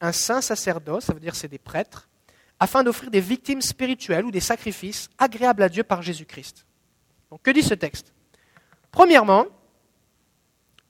[0.01, 2.09] un saint sacerdoce, ça veut dire c'est des prêtres,
[2.59, 6.65] afin d'offrir des victimes spirituelles ou des sacrifices agréables à Dieu par Jésus-Christ.
[7.41, 8.13] Que dit ce texte?
[8.91, 9.45] Premièrement,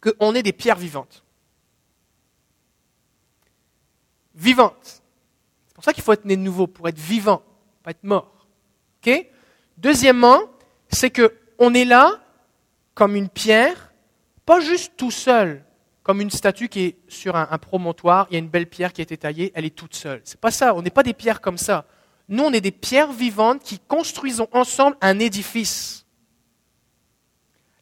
[0.01, 1.23] qu'on est des pierres vivantes.
[4.35, 5.01] Vivantes.
[5.67, 7.41] C'est pour ça qu'il faut être né de nouveau, pour être vivant,
[7.83, 8.33] pas être mort.
[9.77, 10.39] Deuxièmement,
[10.89, 12.21] c'est qu'on est là
[12.93, 13.91] comme une pierre,
[14.45, 15.63] pas juste tout seul,
[16.03, 19.01] comme une statue qui est sur un, promontoire, il y a une belle pierre qui
[19.01, 20.21] a été taillée, elle est toute seule.
[20.25, 21.85] C'est pas ça, on n'est pas des pierres comme ça.
[22.29, 26.02] Nous, on est des pierres vivantes qui construisons ensemble un édifice.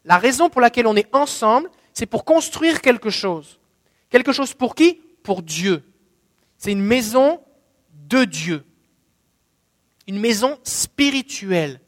[0.05, 3.59] La raison pour laquelle on est ensemble, c'est pour construire quelque chose.
[4.09, 5.01] Quelque chose pour qui?
[5.23, 5.83] Pour Dieu.
[6.57, 7.41] C'est une maison
[8.07, 8.65] de Dieu.
[10.07, 11.79] Une maison spirituelle.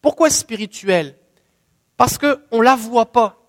[0.00, 1.16] Pourquoi spirituelle?
[1.96, 3.44] Parce qu'on ne la voit pas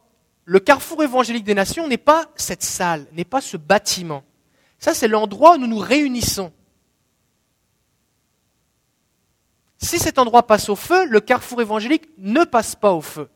[0.45, 4.23] le carrefour évangélique des nations n'est pas cette salle, n'est pas ce bâtiment.
[4.77, 6.53] Ça, c'est l'endroit où nous nous réunissons.
[9.79, 13.27] Si cet endroit passe au feu, le carrefour évangélique ne passe pas au feu.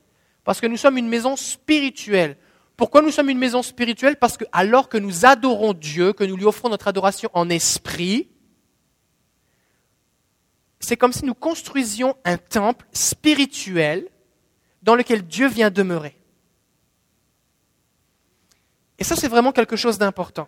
[0.49, 2.35] Parce que nous sommes une maison spirituelle.
[2.75, 4.15] Pourquoi nous sommes une maison spirituelle?
[4.15, 8.31] Parce que alors que nous adorons Dieu, que nous lui offrons notre adoration en esprit,
[10.79, 14.09] c'est comme si nous construisions un temple spirituel
[14.81, 16.15] dans lequel Dieu vient demeurer.
[18.97, 20.47] Et ça, c'est vraiment quelque chose d'important.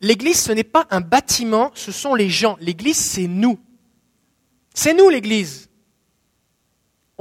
[0.00, 2.56] L'Église, ce n'est pas un bâtiment, ce sont les gens.
[2.58, 3.60] L'Église, c'est nous.
[4.74, 5.70] C'est nous, l'Église.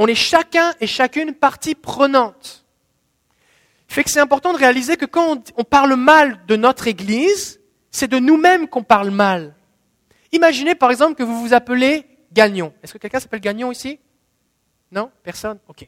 [0.04, 2.66] On est chacun et chacune partie prenante.
[3.88, 8.08] Fait que c'est important de réaliser que quand on parle mal de notre Église, c'est
[8.08, 9.54] de nous-mêmes qu'on parle mal.
[10.32, 12.74] Imaginez par exemple que vous vous appelez Gagnon.
[12.82, 14.00] Est-ce que quelqu'un s'appelle Gagnon ici?
[14.92, 15.12] Non?
[15.22, 15.60] Personne?
[15.68, 15.88] Ok.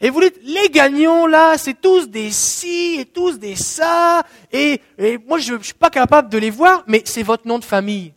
[0.00, 4.80] Et vous dites, les gagnants là, c'est tous des ci et tous des ça, et,
[5.26, 8.14] moi je ne suis pas capable de les voir, mais c'est votre nom de famille.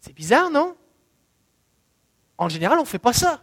[0.00, 0.76] C'est bizarre, non?
[2.38, 3.42] En général, on ne fait pas ça.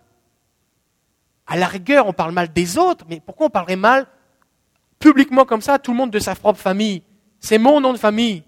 [1.48, 4.08] À la rigueur, on parle mal des autres, mais pourquoi on parlerait mal
[5.00, 7.04] publiquement comme ça à tout le monde de sa propre famille?
[7.40, 8.44] C'est mon nom de famille.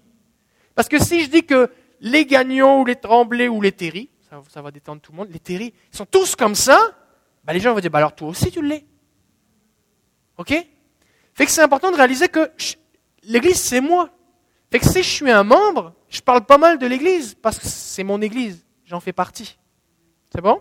[0.74, 1.70] Parce que si je dis que
[2.00, 4.08] les gagnants ou les tremblés ou les terry,
[4.48, 6.78] ça, va détendre tout le monde, les terry, sont tous comme ça,
[7.44, 8.84] bah, les gens vont dire, bah alors toi aussi tu l'es.
[10.36, 10.52] Ok?
[11.34, 12.50] Fait que c'est important de réaliser que
[13.22, 14.10] l'Église, c'est moi.
[14.70, 17.66] Fait que si je suis un membre, je parle pas mal de l'Église, parce que
[17.66, 19.58] c'est mon Église, j'en fais partie.
[20.32, 20.60] C'est bon?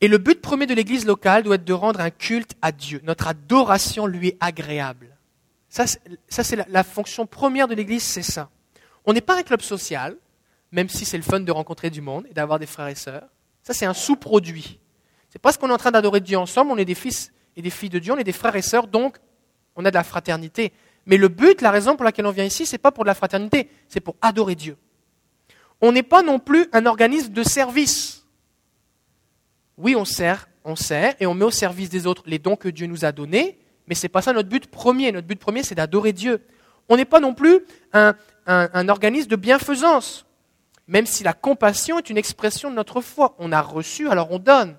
[0.00, 3.00] Et le but premier de l'Église locale doit être de rendre un culte à Dieu.
[3.04, 5.16] Notre adoration lui est agréable.
[5.68, 8.50] Ça, c'est la, fonction première de l'Église, c'est ça.
[9.04, 10.16] On n'est pas un club social,
[10.72, 13.28] même si c'est le fun de rencontrer du monde et d'avoir des frères et sœurs.
[13.62, 14.78] Ça, c'est un sous-produit.
[15.28, 17.70] C'est parce qu'on est en train d'adorer Dieu ensemble, on est des fils et des
[17.70, 19.18] filles de Dieu, on est des frères et sœurs, donc
[19.74, 20.72] on a de la fraternité.
[21.04, 23.14] Mais le but, la raison pour laquelle on vient ici, c'est pas pour de la
[23.14, 24.76] fraternité, c'est pour adorer Dieu.
[25.80, 28.24] On n'est pas non plus un organisme de service.
[29.76, 32.68] Oui, on sert, on sert et on met au service des autres les dons que
[32.68, 35.12] Dieu nous a donnés, mais ce n'est pas ça notre but premier.
[35.12, 36.42] Notre but premier, c'est d'adorer Dieu.
[36.88, 37.60] On n'est pas non plus
[37.92, 38.14] un,
[38.88, 40.24] organisme de bienfaisance,
[40.86, 43.34] même si la compassion est une expression de notre foi.
[43.38, 44.76] On a reçu, alors on donne.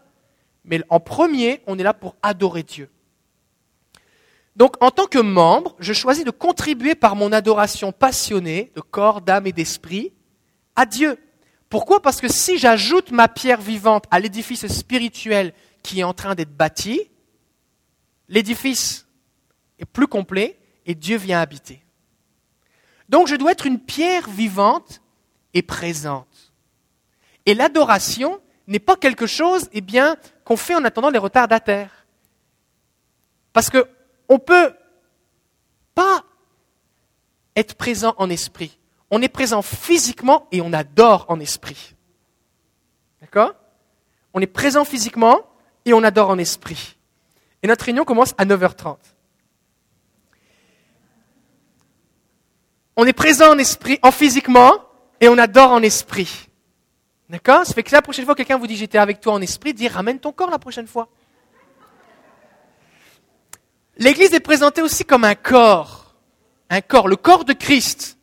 [0.63, 2.89] Mais en premier, on est là pour adorer Dieu.
[4.55, 9.21] Donc, en tant que membre, je choisis de contribuer par mon adoration passionnée, de corps,
[9.21, 10.13] d'âme et d'esprit,
[10.77, 11.17] à Dieu.
[11.67, 12.01] Pourquoi?
[12.01, 15.53] Parce que si j'ajoute ma pierre vivante à l'édifice spirituel
[15.83, 17.01] qui est en train d'être bâti,
[18.29, 19.05] l'édifice
[19.79, 21.83] est plus complet et Dieu vient habiter.
[23.09, 25.01] Donc je dois être une pierre vivante
[25.53, 26.53] et présente.
[27.45, 29.81] Et l'adoration n'est pas quelque chose eh
[30.43, 32.05] qu'on fait en attendant les retardataires.
[33.51, 33.85] Parce qu'on
[34.29, 34.73] ne peut
[35.95, 36.23] pas
[37.55, 38.77] être présent en esprit.
[39.09, 41.95] On est présent physiquement et on adore en esprit.
[43.21, 43.53] D'accord?
[44.33, 45.39] On est présent physiquement
[45.85, 46.97] et on adore en esprit.
[47.63, 48.97] Et notre réunion commence à 9h30.
[52.95, 54.73] On est présent en esprit, en physiquement,
[55.21, 56.49] et on adore en esprit.
[57.29, 57.65] D'accord?
[57.65, 59.91] Ça fait que la prochaine fois, quelqu'un vous dit j'étais avec toi en esprit, dire
[59.91, 61.07] ramène ton corps la prochaine fois.
[63.97, 66.15] L'Église est présentée aussi comme un corps.
[66.69, 68.16] Un corps, le corps de Christ.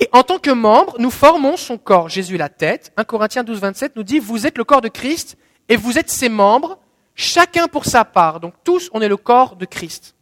[0.00, 2.08] Et en tant que membre, nous formons son corps.
[2.08, 2.92] Jésus la tête.
[2.96, 5.36] 1 Corinthiens 12, 27 nous dit, vous êtes le corps de Christ
[5.68, 6.78] et vous êtes ses membres,
[7.14, 8.40] chacun pour sa part.
[8.40, 10.14] Donc tous, on est le corps de Christ.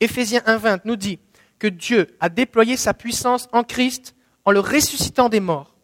[0.00, 1.20] Éphésiens 1, 20 nous dit,
[1.62, 5.76] que Dieu a déployé sa puissance en Christ en le ressuscitant des morts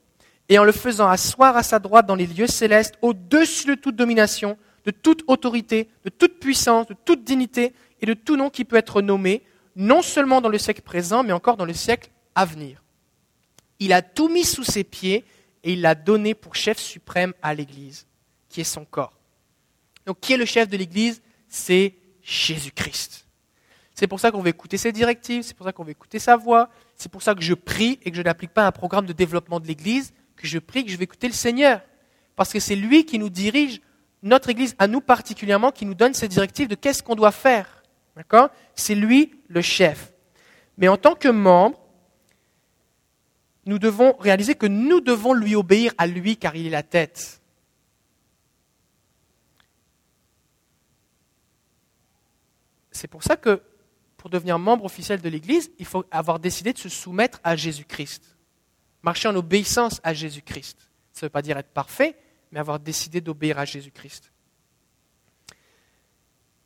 [0.49, 3.95] et en le faisant asseoir à sa droite dans les lieux célestes au-dessus de toute
[3.95, 8.65] domination, de toute autorité, de toute puissance, de toute dignité et de tout nom qui
[8.65, 9.45] peut être nommé,
[9.77, 12.85] non seulement dans le siècle présent, mais encore dans le siècle à venir.
[13.81, 15.25] Il a tout mis sous ses pieds
[15.65, 18.07] et il l'a donné pour chef suprême à l'Église,
[18.49, 19.19] qui est son corps.
[20.07, 21.21] Donc qui est le chef de l'Église?
[21.49, 23.27] C'est Jésus-Christ.
[23.93, 26.37] C'est pour ça qu'on veut écouter ses directives, c'est pour ça qu'on veut écouter sa
[26.37, 29.13] voix, c'est pour ça que je prie et que je n'applique pas un programme de
[29.13, 31.81] développement de l'Église, que je prie, que je vais écouter le Seigneur.
[32.37, 33.81] Parce que c'est lui qui nous dirige,
[34.23, 37.83] notre Église, à nous particulièrement, qui nous donne ses directives de qu'est-ce qu'on doit faire.
[38.15, 38.51] D'accord?
[38.77, 40.13] C'est lui le chef.
[40.77, 41.81] Mais en tant que membre,
[43.69, 47.43] nous devons réaliser que nous devons lui obéir à lui car il est la tête.
[52.91, 53.61] C'est pour ça que
[54.17, 58.39] pour devenir membre officiel de l'Église, il faut avoir décidé de se soumettre à Jésus-Christ.
[59.03, 60.89] Marcher en obéissance à Jésus-Christ.
[61.13, 62.17] Ça ne veut pas dire être parfait,
[62.51, 64.33] mais avoir décidé d'obéir à Jésus-Christ.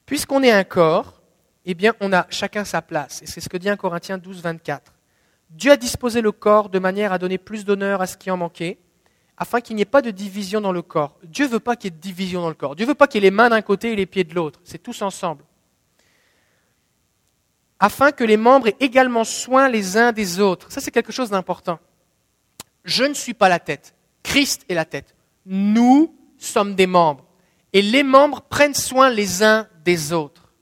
[0.06, 1.20] Puisqu'on est un corps,
[1.64, 3.22] eh bien, on a chacun sa place.
[3.22, 4.92] Et c'est ce que dit 1 Corinthiens 12, 24.
[5.52, 8.36] Dieu a disposé le corps de manière à donner plus d'honneur à ce qui en
[8.36, 8.78] manquait,
[9.36, 11.18] afin qu'il n'y ait pas de division dans le corps.
[11.24, 12.76] Dieu ne veut pas qu'il y ait de division dans le corps.
[12.76, 14.34] Dieu ne veut pas qu'il y ait les mains d'un côté et les pieds de
[14.34, 14.60] l'autre.
[14.64, 15.44] C'est tous ensemble
[17.82, 20.70] afin que les membres aient également soin les uns des autres.
[20.70, 21.80] Ça, c'est quelque chose d'important.
[22.84, 23.96] Je ne suis pas la tête.
[24.22, 25.16] Christ est la tête.
[25.46, 27.26] Nous sommes des membres.
[27.72, 30.52] Et les membres prennent soin les uns des autres.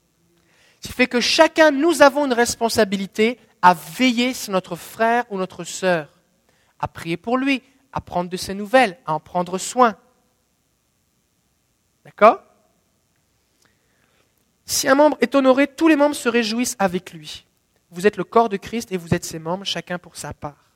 [0.81, 5.39] Ce qui fait que chacun, nous avons une responsabilité à veiller sur notre frère ou
[5.39, 6.09] notre sœur,
[6.79, 9.97] à prier pour lui, à prendre de ses nouvelles, à en prendre soin.
[12.05, 12.43] D'accord?
[14.65, 17.45] Si un membre est honoré, tous les membres se réjouissent avec lui.
[17.91, 20.71] Vous êtes le corps de Christ et vous êtes ses membres, chacun pour sa part.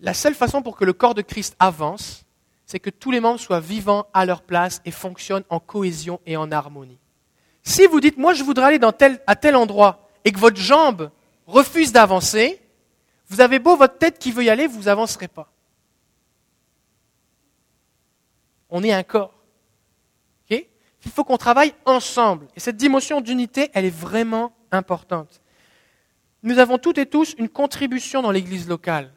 [0.00, 2.24] La seule façon pour que le corps de Christ avance,
[2.64, 6.36] c'est que tous les membres soient vivants à leur place et fonctionnent en cohésion et
[6.36, 6.98] en harmonie.
[7.62, 11.10] Si vous dites, moi je voudrais aller à tel endroit, et que votre jambe
[11.46, 12.60] refuse d'avancer,
[13.28, 15.50] vous avez beau votre tête qui veut y aller, vous n'avancerez pas.
[18.68, 19.32] On est un corps.
[21.04, 22.48] Il faut qu'on travaille ensemble.
[22.54, 25.40] Et cette dimension d'unité, elle est vraiment importante.
[26.42, 29.10] Nous avons toutes et tous une contribution dans l'Église locale.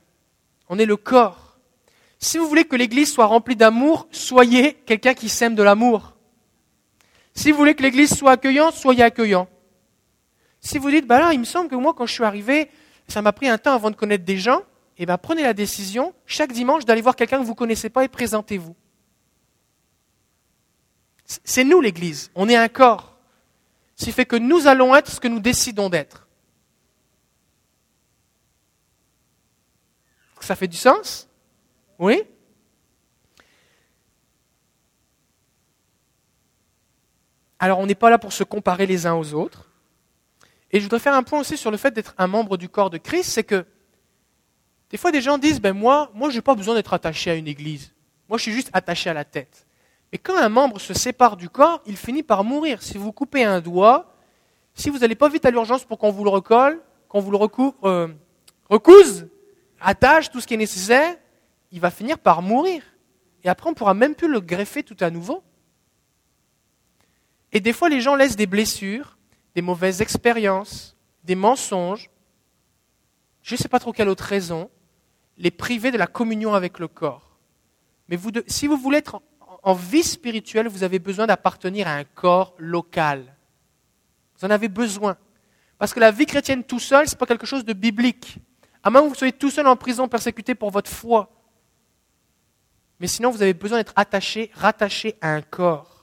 [0.70, 1.58] On est le corps.
[2.20, 6.16] Si vous voulez que l'Église soit remplie d'amour, soyez quelqu'un qui sème de l'amour.
[7.34, 9.50] Si vous voulez que l'Église soit accueillante, soyez accueillant.
[10.62, 12.70] Si vous dites, bah il me semble que moi, quand je suis arrivé,
[13.08, 14.62] ça m'a pris un temps avant de connaître des gens,
[14.98, 18.04] eh bien, prenez la décision, chaque dimanche, d'aller voir quelqu'un que vous ne connaissez pas
[18.04, 18.76] et présentez-vous.
[21.26, 23.18] C'est nous l'Église, on est un corps.
[23.96, 26.28] Ce qui fait que nous allons être ce que nous décidons d'être.
[30.42, 31.28] Ça fait du sens?
[32.00, 32.24] Oui?
[37.60, 39.71] Alors on n'est pas là pour se comparer les uns aux autres.
[40.72, 42.90] Et je voudrais faire un point aussi sur le fait d'être un membre du corps
[42.90, 43.66] de Christ, c'est que
[44.90, 47.48] des fois des gens disent, ben moi, moi, j'ai pas besoin d'être attaché à une
[47.48, 47.94] église.
[48.30, 49.68] Moi, je suis juste attaché à la tête.
[50.12, 52.82] Mais quand un membre se sépare du corps, il finit par mourir.
[52.82, 54.14] Si vous coupez un doigt,
[54.74, 57.40] si vous n'allez pas vite à l'urgence pour qu'on vous le recolle, qu'on vous le
[57.84, 58.08] euh,
[58.70, 59.28] recouse,
[59.80, 61.16] attache tout ce qui est nécessaire,
[61.72, 62.84] il va finir par mourir.
[63.44, 65.44] Et après, on ne pourra même plus le greffer tout à nouveau.
[67.54, 69.18] Et des fois, les gens laissent des blessures,
[69.56, 72.10] des mauvaises expériences, des mensonges,
[73.42, 74.70] je ne sais pas trop quelle autre raison,
[75.38, 77.38] les priver de la communion avec le corps.
[78.08, 79.22] Mais si vous voulez être
[79.64, 83.36] en vie spirituelle, vous avez besoin d'appartenir à un corps local.
[84.38, 85.18] Vous en avez besoin.
[85.78, 88.38] Parce que la vie chrétienne tout seul, ce n'est pas quelque chose de biblique.
[88.84, 91.32] À moins que vous soyez tout seul en prison, persécuté pour votre foi.
[93.00, 96.01] Mais sinon, vous avez besoin d'être attaché, rattaché à un corps.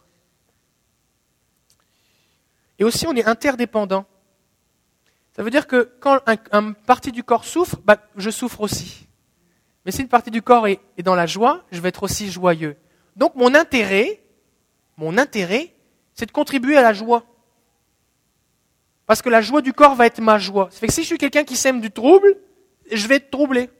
[2.78, 4.06] Et aussi, on est interdépendant.
[5.38, 6.20] Ça veut dire que quand
[6.52, 9.06] une partie du corps souffre, bah, je souffre aussi.
[9.84, 12.76] Mais si une partie du corps est dans la joie, je vais être aussi joyeux.
[13.16, 14.20] Donc mon intérêt,
[14.96, 15.74] mon intérêt,
[16.14, 17.24] c'est de contribuer à la joie.
[19.06, 20.68] Parce que la joie du corps va être ma joie.
[20.70, 22.36] Ça fait que si je suis quelqu'un qui sème du trouble,
[22.92, 23.70] je vais être troublé.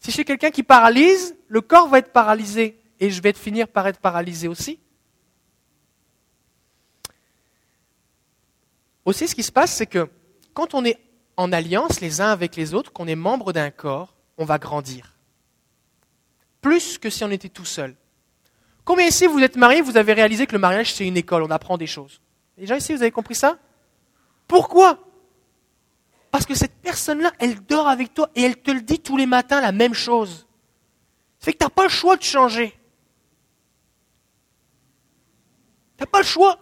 [0.00, 3.68] Si je suis quelqu'un qui paralyse, le corps va être paralysé et je vais finir
[3.68, 4.80] par être paralysé aussi.
[9.04, 10.08] Aussi, ce qui se passe, c'est que
[10.54, 10.98] quand on est
[11.36, 15.16] en alliance les uns avec les autres, qu'on est membre d'un corps, on va grandir
[16.60, 17.96] plus que si on était tout seul.
[18.84, 21.50] Combien ici vous êtes mariés, vous avez réalisé que le mariage c'est une école, on
[21.50, 22.20] apprend des choses?
[22.56, 23.58] Les gens ici, vous avez compris ça?
[24.46, 24.98] Pourquoi?
[26.30, 29.26] Parce que cette personne-là, elle dort avec toi et elle te le dit tous les
[29.26, 30.46] matins la même chose.
[31.38, 32.70] Ça fait que tu n'as pas le choix de changer.
[35.96, 36.58] Tu n'as pas le choix.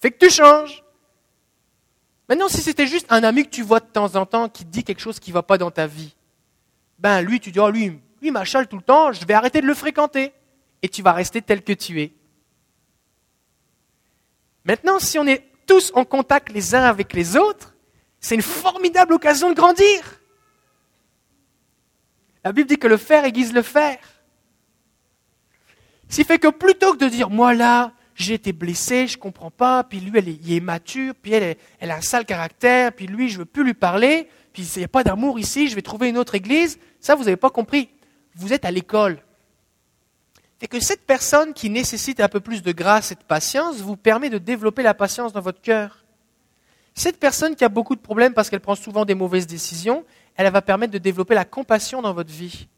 [0.00, 0.81] Fait que tu changes.
[2.32, 4.70] Maintenant, si c'était juste un ami que tu vois de temps en temps qui te
[4.70, 6.16] dit quelque chose qui ne va pas dans ta vie,
[6.98, 9.66] ben lui, tu dis, oh lui, lui m'achale tout le temps, je vais arrêter de
[9.66, 10.32] le fréquenter.
[10.80, 12.14] Et tu vas rester tel que tu es.
[14.64, 17.74] Maintenant, si on est tous en contact les uns avec les autres,
[18.18, 20.00] c'est une formidable occasion de grandir.
[22.44, 23.98] La Bible dit que le fer aiguise le fer.
[26.08, 29.22] Ce qui fait que plutôt que de dire, moi là, j'ai été blessé, je ne
[29.22, 31.56] comprends pas, puis lui, est, il est mature, puis elle,
[31.90, 34.84] a un sale caractère, puis lui, je ne veux plus lui parler, puis il n'y
[34.84, 36.78] a pas d'amour ici, je vais trouver une autre église.
[37.00, 37.88] Ça, vous n'avez pas compris
[38.34, 39.18] vous êtes à l'école.
[40.60, 43.96] Et que cette personne qui nécessite un peu plus de grâce et de patience vous
[43.96, 46.04] permet de développer la patience dans votre cœur.
[46.94, 50.04] Cette personne qui a beaucoup de problèmes parce qu'elle prend souvent des mauvaises décisions,
[50.36, 52.68] elle va permettre de développer la compassion dans votre vie.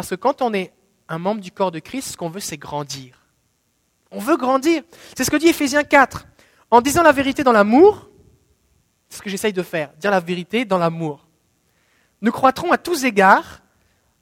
[0.00, 0.72] Parce que quand on est
[1.10, 3.26] un membre du corps de Christ, ce qu'on veut, c'est grandir.
[4.10, 4.82] On veut grandir.
[5.14, 6.26] C'est ce que dit Ephésiens 4.
[6.70, 8.08] En disant la vérité dans l'amour,
[9.10, 11.28] c'est ce que j'essaye de faire, dire la vérité dans l'amour.
[12.22, 13.60] Nous croîtrons à tous égards,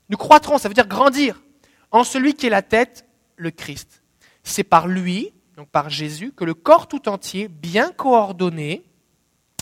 [0.08, 1.40] nous croîtrons, ça veut dire grandir,
[1.92, 3.06] en celui qui est la tête,
[3.36, 4.02] le Christ.
[4.42, 8.82] C'est par lui, donc par Jésus, que le corps tout entier, bien coordonné,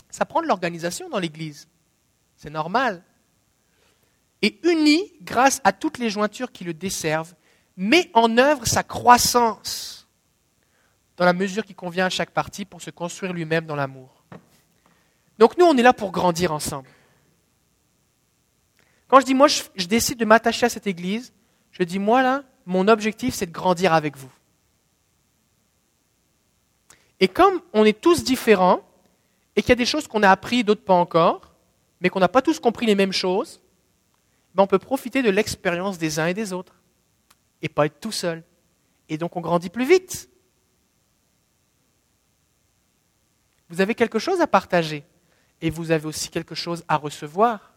[0.09, 1.67] ça prend de l'organisation dans l'Église.
[2.37, 3.03] C'est normal.
[4.41, 7.33] Et uni grâce à toutes les jointures qui le desservent,
[7.75, 10.07] met en œuvre sa croissance
[11.15, 14.23] dans la mesure qui convient à chaque partie pour se construire lui-même dans l'amour.
[15.39, 16.87] Donc nous, on est là pour grandir ensemble.
[19.07, 21.33] Quand je dis moi, je, décide de m'attacher à cette église,
[21.71, 24.31] je dis moi là, mon objectif, c'est de grandir avec vous.
[27.19, 28.81] Et comme on est tous différents,
[29.55, 31.53] et qu'il y a des choses qu'on a appris, d'autres pas encore,
[32.01, 33.61] mais qu'on n'a pas tous compris les mêmes choses,
[34.57, 36.81] ben on peut profiter de l'expérience des uns et des autres,
[37.61, 38.43] et pas être tout seul.
[39.07, 40.31] Et donc on grandit plus vite.
[43.69, 45.05] Vous avez quelque chose à partager
[45.61, 47.75] et vous avez aussi quelque chose à recevoir.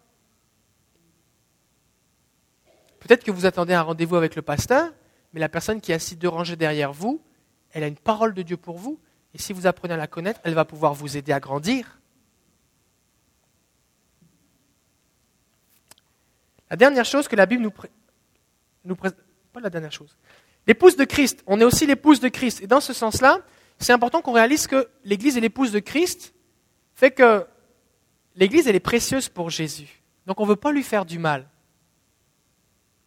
[2.98, 4.90] Peut-être que vous attendez un rendez-vous avec le pasteur,
[5.34, 7.22] mais la personne qui est assise deux rangées derrière vous,
[7.72, 8.98] elle a une parole de Dieu pour vous,
[9.34, 11.99] et si vous apprenez à la connaître, elle va pouvoir vous aider à grandir.
[16.70, 17.70] La dernière chose que la Bible nous,
[18.96, 19.18] présente,
[19.52, 20.16] pas la dernière chose,
[20.66, 23.40] l'épouse de Christ, on est aussi l'épouse de Christ, et dans ce sens-là,
[23.78, 26.34] c'est important qu'on réalise que l'Église est l'épouse de Christ,
[26.94, 27.46] fait que
[28.36, 30.02] L'Église, elle est précieuse pour Jésus.
[30.26, 31.48] Donc on ne veut pas lui faire du mal.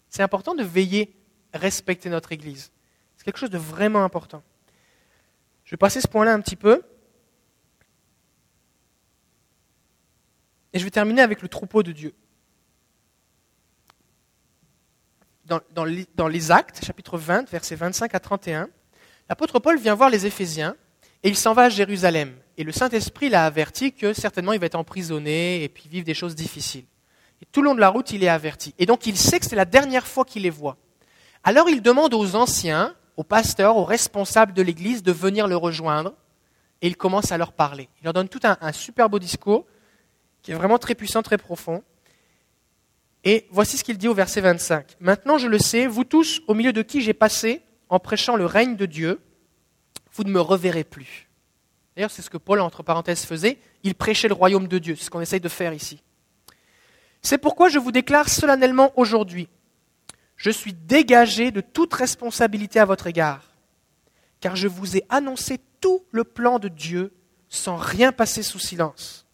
[0.09, 1.15] C'est important de veiller,
[1.53, 2.71] respecter notre Église.
[3.15, 4.43] C'est quelque chose de vraiment important.
[5.65, 6.83] Je vais passer ce point-là un petit peu.
[10.73, 12.13] Et je vais terminer avec le troupeau de Dieu.
[15.45, 18.69] Dans, les Actes, chapitre 20, versets 25 à 31,
[19.29, 20.75] l'apôtre Paul vient voir les Éphésiens
[21.23, 22.33] et il s'en va à Jérusalem.
[22.57, 26.13] Et le Saint-Esprit l'a averti que certainement il va être emprisonné et puis vivre des
[26.13, 26.85] choses difficiles.
[27.51, 28.73] Tout le long de la route, il est averti.
[28.79, 30.77] Et donc il sait que c'est la dernière fois qu'il les voit.
[31.43, 36.13] Alors il demande aux anciens, aux pasteurs, aux responsables de l'Église de venir le rejoindre
[36.81, 37.89] et il commence à leur parler.
[37.99, 39.65] Il leur donne tout un, un super beau discours
[40.41, 41.83] qui est vraiment très puissant, très profond.
[43.23, 44.97] Et voici ce qu'il dit au verset 25.
[44.99, 48.45] Maintenant je le sais, vous tous au milieu de qui j'ai passé en prêchant le
[48.45, 49.21] règne de Dieu,
[50.13, 51.29] vous ne me reverrez plus.
[51.95, 53.59] D'ailleurs, c'est ce que Paul, entre parenthèses, faisait.
[53.83, 54.95] Il prêchait le royaume de Dieu.
[54.95, 56.01] C'est ce qu'on essaye de faire ici.
[57.21, 59.47] C'est pourquoi je vous déclare solennellement aujourd'hui,
[60.35, 63.53] je suis dégagé de toute responsabilité à votre égard,
[64.41, 67.13] car je vous ai annoncé tout le plan de Dieu
[67.47, 69.25] sans rien passer sous silence.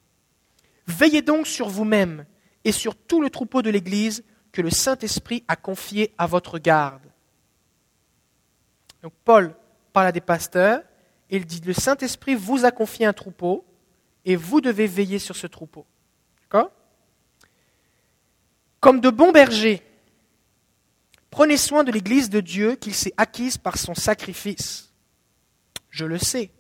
[0.86, 2.26] Veillez donc sur vous-même
[2.70, 7.02] et sur tout le troupeau de l'Église que le Saint-Esprit a confié à votre garde.
[9.02, 9.56] Donc Paul
[9.92, 10.84] parle à des pasteurs
[11.32, 13.66] et il dit, le Saint-Esprit vous a confié un troupeau
[14.24, 15.88] et vous devez veiller sur ce troupeau.
[18.80, 19.82] Comme de bons bergers,
[21.32, 24.94] prenez soin de l'Église de Dieu qu'il s'est acquise par son sacrifice.
[25.90, 26.52] Je le sais,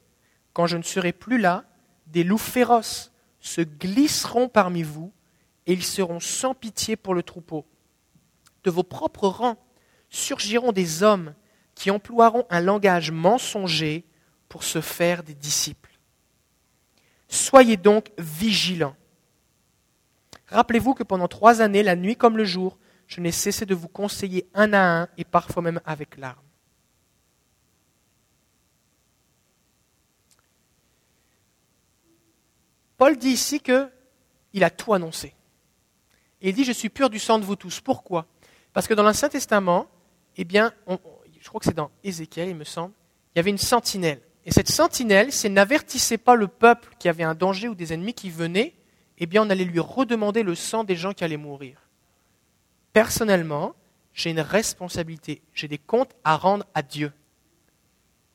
[0.53, 1.66] quand je ne serai plus là,
[2.07, 5.14] des loups féroces se glisseront parmi vous
[5.70, 7.63] et ils seront sans pitié pour le troupeau.
[8.63, 9.63] De vos propres rangs
[10.09, 11.36] surgiront des hommes
[11.76, 14.03] qui emploieront un langage mensonger
[14.49, 15.91] pour se faire des disciples.
[17.28, 18.95] Soyez donc vigilants.
[20.47, 23.88] Rappelez-vous que pendant trois années, la nuit comme le jour, je n'ai cessé de vous
[23.88, 26.41] conseiller un à un et parfois même avec larmes.
[32.97, 35.36] Paul dit ici qu'il a tout annoncé.
[36.42, 37.82] Et il dit, je suis pur du sang de vous tous.
[37.82, 38.26] Pourquoi?
[38.74, 39.88] Parce que dans l'Ancien Testament,
[40.38, 40.74] eh bien,
[41.42, 42.94] je crois que c'est dans Ézéchiel, il me semble,
[43.36, 44.22] il y avait une sentinelle.
[44.46, 47.76] Et cette sentinelle, si elle n'avertissait pas le peuple qu'il y avait un danger ou
[47.76, 48.74] des ennemis qui venaient,
[49.18, 51.90] eh bien on allait lui redemander le sang des gens qui allaient mourir.
[52.94, 53.76] Personnellement,
[54.14, 57.12] j'ai une responsabilité, j'ai des comptes à rendre à Dieu.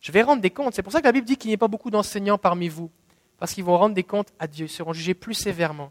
[0.01, 0.75] Je vais rendre des comptes.
[0.75, 2.91] C'est pour ça que la Bible dit qu'il n'y a pas beaucoup d'enseignants parmi vous,
[3.39, 5.91] parce qu'ils vont rendre des comptes à Dieu, ils seront jugés plus sévèrement.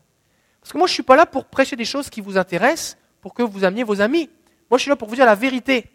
[0.63, 2.97] Parce que moi, je ne suis pas là pour prêcher des choses qui vous intéressent,
[3.21, 4.29] pour que vous ameniez vos amis.
[4.71, 5.91] Moi, je suis là pour vous dire la vérité.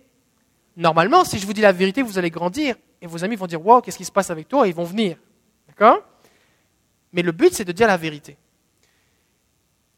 [0.76, 3.64] Normalement, si je vous dis la vérité, vous allez grandir et vos amis vont dire
[3.64, 4.66] Waouh, qu'est-ce qui se passe avec toi?
[4.66, 5.16] Et ils vont venir.
[5.66, 6.02] D'accord?
[7.12, 8.36] Mais le but, c'est de dire la vérité.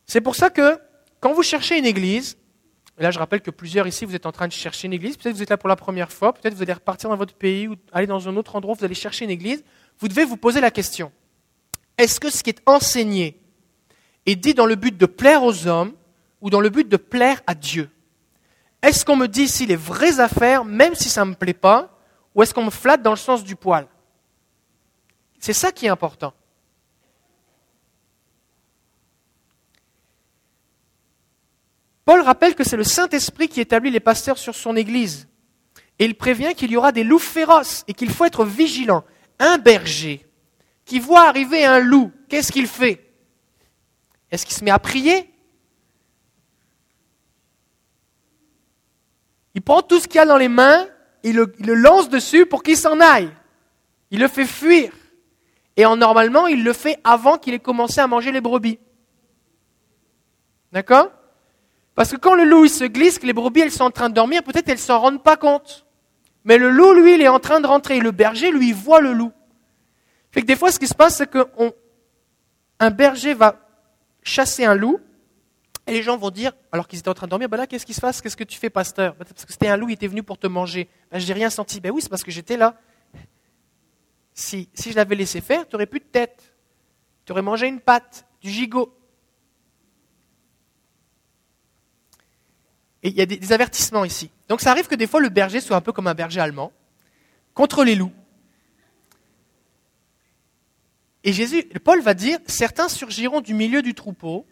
[0.06, 0.78] C'est pour ça que
[1.18, 2.38] quand vous cherchez une église,
[2.98, 5.16] et là je rappelle que plusieurs ici, vous êtes en train de chercher une église,
[5.16, 7.68] peut-être vous êtes là pour la première fois, peut-être vous allez repartir dans votre pays
[7.68, 9.64] ou aller dans un autre endroit, vous allez chercher une église,
[9.98, 11.12] vous devez vous poser la question
[12.00, 13.38] est-ce que ce qui est enseigné
[14.30, 15.92] est dit dans le but de plaire aux hommes
[16.40, 17.90] ou dans le but de plaire à Dieu
[18.82, 21.98] Est-ce qu'on me dit ici les vraies affaires, même si ça ne me plaît pas,
[22.34, 23.86] ou est-ce qu'on me flatte dans le sens du poil?
[25.38, 26.32] C'est ça qui est important.
[32.04, 35.28] Paul rappelle que c'est le Saint-Esprit qui établit les pasteurs sur son Église.
[35.98, 39.04] Et il prévient qu'il y aura des loups féroces et qu'il faut être vigilant.
[39.38, 40.26] Un berger
[40.84, 43.09] qui voit arriver un loup, qu'est-ce qu'il fait?
[44.30, 45.28] Est-ce qu'il se met à prier?
[49.54, 50.86] Il prend tout ce qu'il a dans les mains
[51.22, 53.30] il le, lance dessus pour qu'il s'en aille.
[54.10, 54.92] Il le fait fuir.
[55.76, 58.78] Et en normalement, il le fait avant qu'il ait commencé à manger les brebis.
[60.72, 61.10] D'accord?
[61.94, 64.08] Parce que quand le loup il se glisse, que les brebis elles sont en train
[64.08, 65.86] de dormir, peut-être elles s'en rendent pas compte.
[66.44, 68.00] Mais le loup, lui, il est en train de rentrer.
[68.00, 69.32] Le berger, lui, voit le loup.
[70.30, 73.59] Fait que des fois, ce qui se passe, c'est qu'un berger va
[74.22, 75.00] chasser un loup,
[75.86, 77.86] et les gens vont dire, alors qu'ils étaient en train de dormir, ben là, qu'est-ce
[77.86, 78.20] qui se passe?
[78.20, 79.14] Qu'est-ce que tu fais, pasteur?
[79.14, 80.88] Ben, Parce que c'était un loup, il était venu pour te manger.
[81.10, 81.80] Ben, je n'ai rien senti.
[81.80, 82.76] Ben oui, c'est parce que j'étais là.
[84.32, 86.54] Si, si je l'avais laissé faire, tu n'aurais plus de tête.
[87.24, 88.96] Tu aurais mangé une patte, du gigot.
[93.02, 94.30] Et il y a des, des, avertissements ici.
[94.48, 96.72] Donc ça arrive que des fois, le berger soit un peu comme un berger allemand,
[97.54, 98.12] contre les loups.
[101.24, 104.46] Et Jésus, Paul va dire, certains surgiront du milieu du troupeau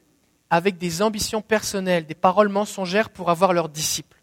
[0.51, 4.23] avec des ambitions personnelles, des paroles mensongères pour avoir leurs disciples.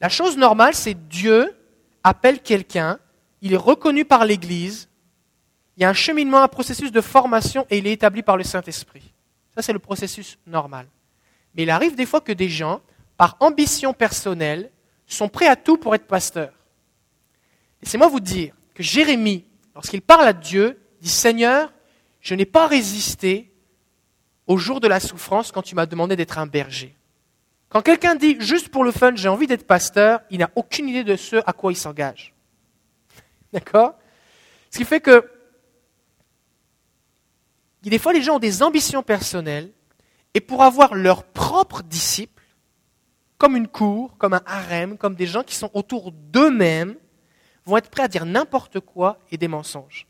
[0.00, 1.54] La chose normale, c'est Dieu
[2.02, 2.98] appelle quelqu'un,
[3.42, 4.88] il est reconnu par l'Église,
[5.76, 8.44] il y a un cheminement, un processus de formation et il est établi par le
[8.44, 9.12] Saint-Esprit.
[9.54, 10.86] Ça, c'est le processus normal.
[11.54, 12.80] Mais il arrive des fois que des gens,
[13.16, 14.70] par ambition personnelle,
[15.06, 16.52] sont prêts à tout pour être pasteurs.
[17.82, 19.44] Laissez-moi vous dire que Jérémie,
[19.74, 21.72] lorsqu'il parle à Dieu, dit Seigneur,
[22.20, 23.52] je n'ai pas résisté
[24.46, 26.96] au jour de la souffrance quand tu m'as demandé d'être un berger.
[27.68, 31.04] Quand quelqu'un dit juste pour le fun, j'ai envie d'être pasteur, il n'a aucune idée
[31.04, 32.34] de ce à quoi il s'engage.
[33.52, 33.94] D'accord?
[34.70, 35.28] Ce qui fait que
[37.82, 39.72] des fois, les gens ont des ambitions personnelles
[40.34, 42.44] et pour avoir leurs propres disciples,
[43.38, 46.94] comme une cour, comme un harem, comme des gens qui sont autour d'eux-mêmes,
[47.64, 50.06] vont être prêts à dire n'importe quoi et des mensonges.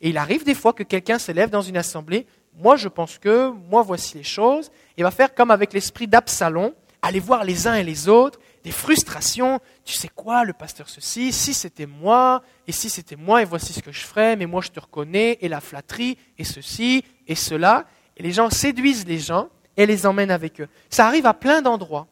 [0.00, 3.50] Et il arrive des fois que quelqu'un s'élève dans une assemblée, moi je pense que,
[3.50, 6.72] moi voici les choses, et va faire comme avec l'esprit d'Absalom,
[7.02, 11.32] aller voir les uns et les autres, des frustrations, tu sais quoi, le pasteur ceci,
[11.32, 14.60] si c'était moi, et si c'était moi, et voici ce que je ferais, mais moi
[14.60, 17.86] je te reconnais, et la flatterie, et ceci, et cela.
[18.16, 20.68] Et les gens séduisent les gens et les emmènent avec eux.
[20.90, 22.06] Ça arrive à plein d'endroits.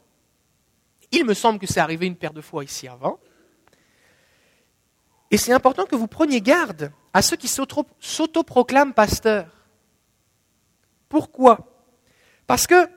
[1.12, 3.18] Il me semble que c'est arrivé une paire de fois ici avant.
[5.30, 9.48] Et c'est important que vous preniez garde à ceux qui s'autoproclament pasteurs.
[11.09, 11.66] Pourquoi?
[12.46, 12.88] Parce que,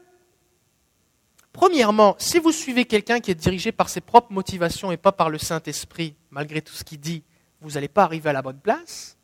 [1.54, 5.30] premièrement, si vous suivez quelqu'un qui est dirigé par ses propres motivations et pas par
[5.30, 7.24] le Saint-Esprit, malgré tout ce qu'il dit,
[7.62, 9.18] vous n'allez pas arriver à la bonne place.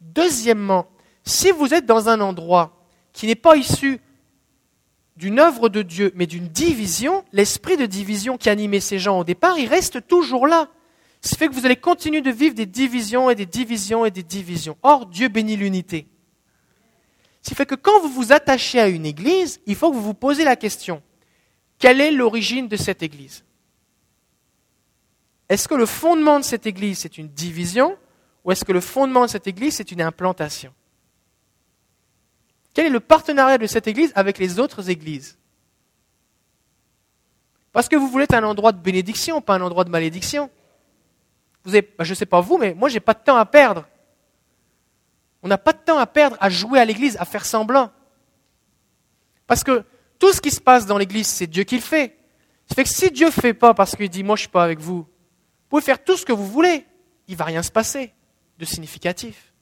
[0.00, 0.88] Deuxièmement,
[1.24, 4.00] si vous êtes dans un endroit qui n'est pas issu
[5.16, 9.24] d'une œuvre de Dieu, mais d'une division, l'esprit de division qui animait ces gens au
[9.24, 10.68] départ, il reste toujours là.
[11.24, 14.24] Ce fait que vous allez continuer de vivre des divisions et des divisions et des
[14.24, 14.76] divisions.
[14.82, 16.08] Or, Dieu bénit l'unité.
[17.42, 20.14] Ce fait que quand vous vous attachez à une église, il faut que vous vous
[20.14, 21.02] posez la question,
[21.78, 23.44] quelle est l'origine de cette église?
[25.48, 27.96] Est-ce que le fondement de cette église, c'est une division
[28.44, 30.72] ou est-ce que le fondement de cette église, c'est une implantation?
[32.74, 35.38] Quel est le partenariat de cette église avec les autres églises?
[37.72, 40.50] Parce que vous voulez être un endroit de bénédiction, pas un endroit de malédiction.
[41.64, 43.36] Vous avez, bah, je ne sais pas vous, mais moi, je n'ai pas de temps
[43.36, 43.86] à perdre.
[45.42, 47.90] On n'a pas de temps à perdre à jouer à l'église, à faire semblant.
[49.46, 49.84] Parce que
[50.18, 52.16] tout ce qui se passe dans l'église, c'est Dieu qui le fait.
[52.68, 54.52] Ça fait que si Dieu ne fait pas parce qu'il dit, moi, je ne suis
[54.52, 55.08] pas avec vous, vous
[55.68, 56.86] pouvez faire tout ce que vous voulez.
[57.28, 58.12] Il ne va rien se passer
[58.58, 59.52] de significatif.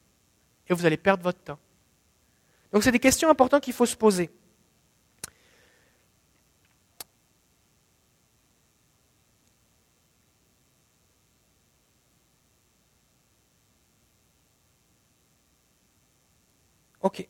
[0.69, 1.59] Et vous allez perdre votre temps.
[2.73, 4.31] Donc, c'est des questions importantes qu'il faut se poser.
[17.03, 17.27] Ok.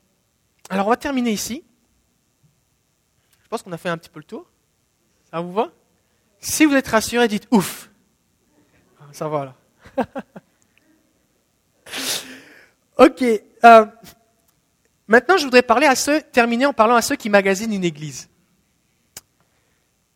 [0.69, 1.65] Alors on va terminer ici.
[3.43, 4.47] Je pense qu'on a fait un petit peu le tour.
[5.31, 5.71] Ça vous va?
[6.41, 7.91] Si vous êtes rassuré, dites ouf.
[9.01, 9.45] Ah, ça va
[9.97, 10.07] là.
[12.99, 13.23] ok.
[13.65, 13.87] Euh,
[15.07, 18.29] maintenant, je voudrais parler à ceux, terminer en parlant à ceux qui magasinent une église.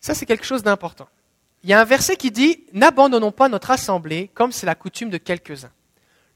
[0.01, 1.09] Ça, c'est quelque chose d'important.
[1.63, 5.11] Il y a un verset qui dit N'abandonnons pas notre assemblée comme c'est la coutume
[5.11, 5.73] de quelques-uns.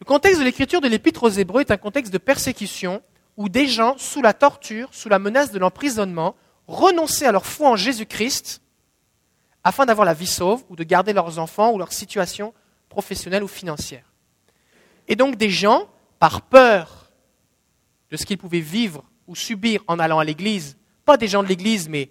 [0.00, 3.02] Le contexte de l'écriture de l'Épître aux Hébreux est un contexte de persécution
[3.38, 6.34] où des gens, sous la torture, sous la menace de l'emprisonnement,
[6.66, 8.60] renonçaient à leur foi en Jésus-Christ
[9.62, 12.52] afin d'avoir la vie sauve ou de garder leurs enfants ou leur situation
[12.88, 14.12] professionnelle ou financière.
[15.06, 17.12] Et donc des gens, par peur
[18.10, 21.48] de ce qu'ils pouvaient vivre ou subir en allant à l'Église, pas des gens de
[21.48, 22.10] l'Église, mais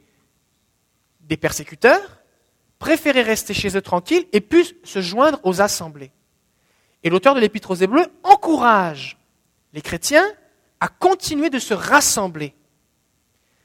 [1.19, 2.21] des persécuteurs,
[2.79, 6.11] préféraient rester chez eux tranquilles et puissent se joindre aux assemblées.
[7.03, 9.17] Et l'auteur de l'Épître aux Hébreux encourage
[9.73, 10.25] les chrétiens
[10.79, 12.53] à continuer de se rassembler.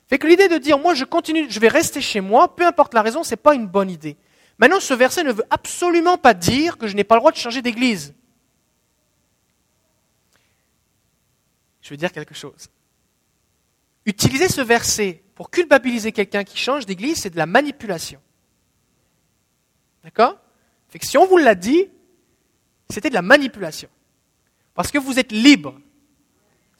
[0.09, 2.95] Fait que l'idée de dire moi je continue, je vais rester chez moi, peu importe
[2.95, 4.17] la raison, ce n'est pas une bonne idée.
[4.59, 7.37] Maintenant, ce verset ne veut absolument pas dire que je n'ai pas le droit de
[7.37, 8.15] changer d'église.
[11.81, 12.69] Je veux dire quelque chose.
[14.07, 18.21] Utiliser ce verset pour culpabiliser quelqu'un qui change d'église, c'est de la manipulation.
[20.05, 20.39] D'accord?
[20.89, 21.89] Fait que si on vous l'a dit,
[22.89, 23.89] c'était de la manipulation.
[24.75, 25.81] Parce que vous êtes libre.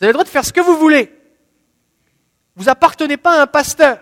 [0.03, 1.17] Vous avez le droit de faire ce que vous voulez.
[2.57, 4.01] Vous appartenez pas à un pasteur.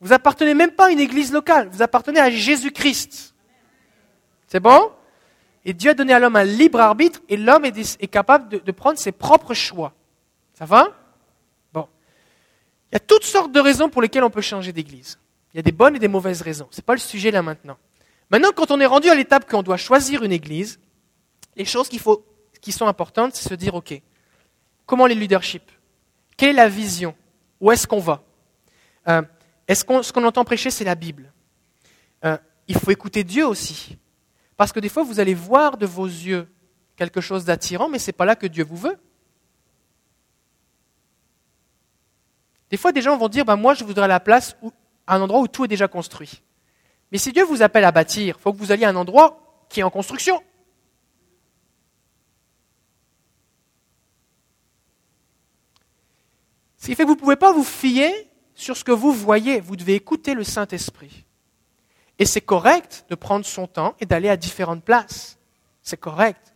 [0.00, 1.68] Vous appartenez même pas à une église locale.
[1.68, 3.36] Vous appartenez à Jésus-Christ.
[4.48, 4.90] C'est bon?
[5.64, 8.98] Et Dieu a donné à l'homme un libre arbitre et l'homme est, capable de, prendre
[8.98, 9.92] ses propres choix.
[10.54, 10.88] Ça va?
[11.72, 11.86] Bon.
[12.90, 15.20] Il y a toutes sortes de raisons pour lesquelles on peut changer d'église.
[15.52, 16.66] Il y a des bonnes et des mauvaises raisons.
[16.72, 17.76] Ce n'est pas le sujet là maintenant.
[18.28, 20.80] Maintenant, quand on est rendu à l'étape qu'on doit choisir une église,
[21.54, 22.26] les choses faut,
[22.60, 24.02] qui sont importantes, c'est se dire, OK,
[24.86, 25.70] comment les leaderships?
[26.36, 27.14] Quelle est la vision?
[27.60, 28.22] Où est-ce qu'on va?
[29.08, 29.22] Euh,
[29.68, 31.32] Est-ce qu'on, ce qu'on entend prêcher, c'est la Bible?
[32.24, 32.36] Euh,
[32.68, 33.98] Il faut écouter Dieu aussi.
[34.56, 36.48] Parce que des fois, vous allez voir de vos yeux
[36.96, 38.96] quelque chose d'attirant, mais ce n'est pas là que Dieu vous veut.
[42.70, 44.72] Des fois, des gens vont dire, ben, moi, je voudrais la place, où,
[45.06, 46.42] un endroit où tout est déjà construit.
[47.12, 49.66] Mais si Dieu vous appelle à bâtir, il faut que vous alliez à un endroit
[49.68, 50.42] qui est en construction.
[56.84, 58.12] Ce qui fait que vous ne pouvez pas vous fier
[58.54, 61.24] sur ce que vous voyez, vous devez écouter le Saint-Esprit.
[62.18, 65.38] Et c'est correct de prendre son temps et d'aller à différentes places.
[65.82, 66.52] C'est correct.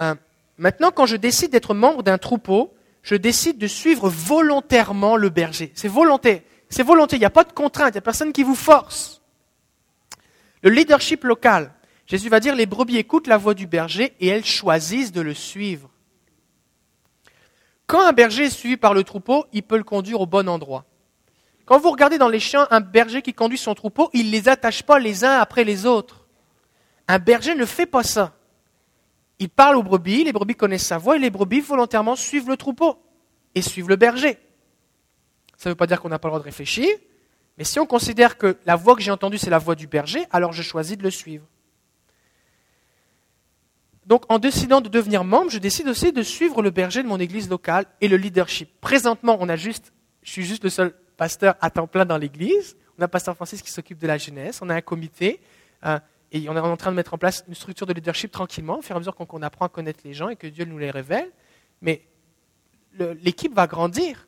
[0.00, 0.14] Euh,
[0.56, 2.72] maintenant, quand je décide d'être membre d'un troupeau,
[3.02, 5.70] je décide de suivre volontairement le berger.
[5.74, 6.44] C'est volonté.
[6.70, 7.16] C'est volonté.
[7.16, 7.90] Il n'y a pas de contrainte.
[7.90, 9.20] Il n'y a personne qui vous force.
[10.62, 11.74] Le leadership local.
[12.06, 15.34] Jésus va dire, les brebis écoutent la voix du berger et elles choisissent de le
[15.34, 15.91] suivre.
[17.92, 20.86] Quand un berger est suivi par le troupeau, il peut le conduire au bon endroit.
[21.66, 24.48] Quand vous regardez dans les champs un berger qui conduit son troupeau, il ne les
[24.48, 26.26] attache pas les uns après les autres.
[27.06, 28.32] Un berger ne fait pas ça.
[29.40, 32.56] Il parle aux brebis, les brebis connaissent sa voix et les brebis volontairement suivent le
[32.56, 32.96] troupeau
[33.54, 34.38] et suivent le berger.
[35.58, 36.88] Ça ne veut pas dire qu'on n'a pas le droit de réfléchir,
[37.58, 40.24] mais si on considère que la voix que j'ai entendue c'est la voix du berger,
[40.30, 41.44] alors je choisis de le suivre.
[44.06, 47.20] Donc en décidant de devenir membre, je décide aussi de suivre le berger de mon
[47.20, 48.68] église locale et le leadership.
[48.80, 49.92] Présentement, on a juste,
[50.22, 52.76] je suis juste le seul pasteur à temps plein dans l'église.
[52.98, 54.60] On a pasteur Francis qui s'occupe de la jeunesse.
[54.60, 55.40] On a un comité.
[55.84, 55.98] Euh,
[56.32, 58.82] et on est en train de mettre en place une structure de leadership tranquillement, au
[58.82, 60.90] fur et à mesure qu'on apprend à connaître les gens et que Dieu nous les
[60.90, 61.30] révèle.
[61.82, 62.06] Mais
[62.98, 64.26] l'équipe va grandir.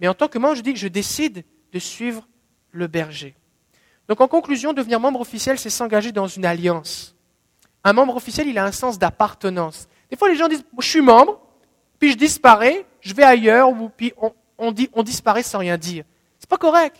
[0.00, 2.26] Mais en tant que membre, je dis que je décide de suivre
[2.70, 3.34] le berger.
[4.08, 7.16] Donc en conclusion, devenir membre officiel, c'est s'engager dans une alliance.
[7.82, 9.88] Un membre officiel, il a un sens d'appartenance.
[10.10, 11.40] Des fois, les gens disent, je suis membre,
[11.98, 14.12] puis je disparais, je vais ailleurs, ou puis
[14.58, 16.04] on, dit, on disparaît sans rien dire.
[16.38, 16.96] C'est pas correct.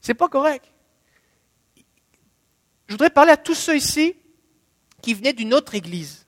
[0.00, 0.64] C'est pas correct.
[2.86, 4.16] Je voudrais parler à tous ceux ici
[5.02, 6.26] qui venaient d'une autre église.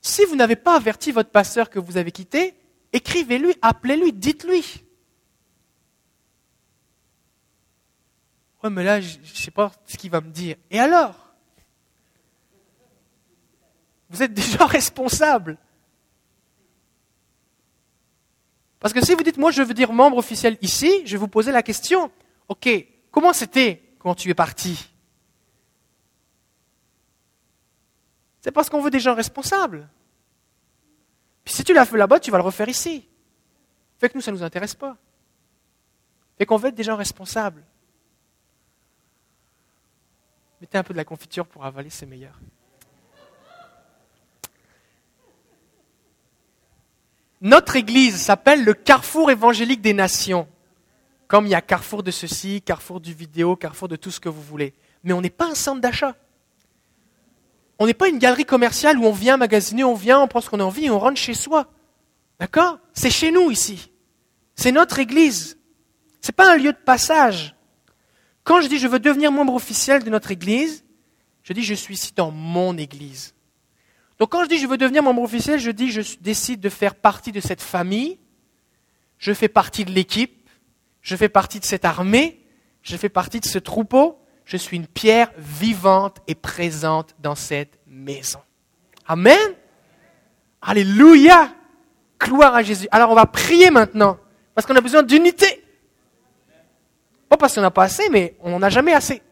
[0.00, 2.54] Si vous n'avez pas averti votre pasteur que vous avez quitté,
[2.92, 4.84] écrivez-lui, appelez-lui, dites-lui.
[8.62, 10.56] Ouais, mais là, je ne sais pas ce qu'il va me dire.
[10.70, 11.29] Et alors?
[14.10, 15.56] Vous êtes déjà responsable.
[18.80, 21.28] Parce que si vous dites, moi je veux dire membre officiel ici, je vais vous
[21.28, 22.10] poser la question,
[22.48, 22.68] ok,
[23.10, 24.90] comment c'était quand tu es parti?
[28.40, 29.88] C'est parce qu'on veut des gens responsables.
[31.44, 33.06] Puis si tu l'as fait là-bas, tu vas le refaire ici.
[33.98, 34.96] Fait que nous, ça ne nous intéresse pas.
[36.38, 37.62] Fait qu'on veut être des gens responsables.
[40.62, 42.38] Mettez un peu de la confiture pour avaler, c'est meilleur.
[47.40, 50.46] Notre église s'appelle le carrefour évangélique des nations.
[51.26, 54.28] Comme il y a carrefour de ceci, carrefour du vidéo, carrefour de tout ce que
[54.28, 54.74] vous voulez.
[55.04, 56.16] Mais on n'est pas un centre d'achat.
[57.78, 60.50] On n'est pas une galerie commerciale où on vient magasiner, on vient, on prend ce
[60.50, 61.66] qu'on a envie et on rentre chez soi.
[62.38, 62.78] D'accord?
[62.92, 63.90] C'est chez nous ici.
[64.54, 65.56] C'est notre église.
[66.20, 67.56] Ce n'est pas un lieu de passage.
[68.44, 70.84] Quand je dis je veux devenir membre officiel de notre église,
[71.42, 73.34] je dis je suis ici dans mon église.
[74.20, 76.94] Donc quand je dis je veux devenir membre officiel, je dis je décide de faire
[76.94, 78.18] partie de cette famille,
[79.18, 80.48] je fais partie de l'équipe,
[81.00, 82.38] je fais partie de cette armée,
[82.82, 87.78] je fais partie de ce troupeau, je suis une pierre vivante et présente dans cette
[87.86, 88.40] maison.
[89.06, 89.54] Amen.
[90.60, 91.54] Alléluia.
[92.20, 92.88] Gloire à Jésus.
[92.90, 94.18] Alors on va prier maintenant,
[94.54, 95.64] parce qu'on a besoin d'unité.
[97.30, 99.22] Pas parce qu'on n'a pas assez, mais on n'en a jamais assez.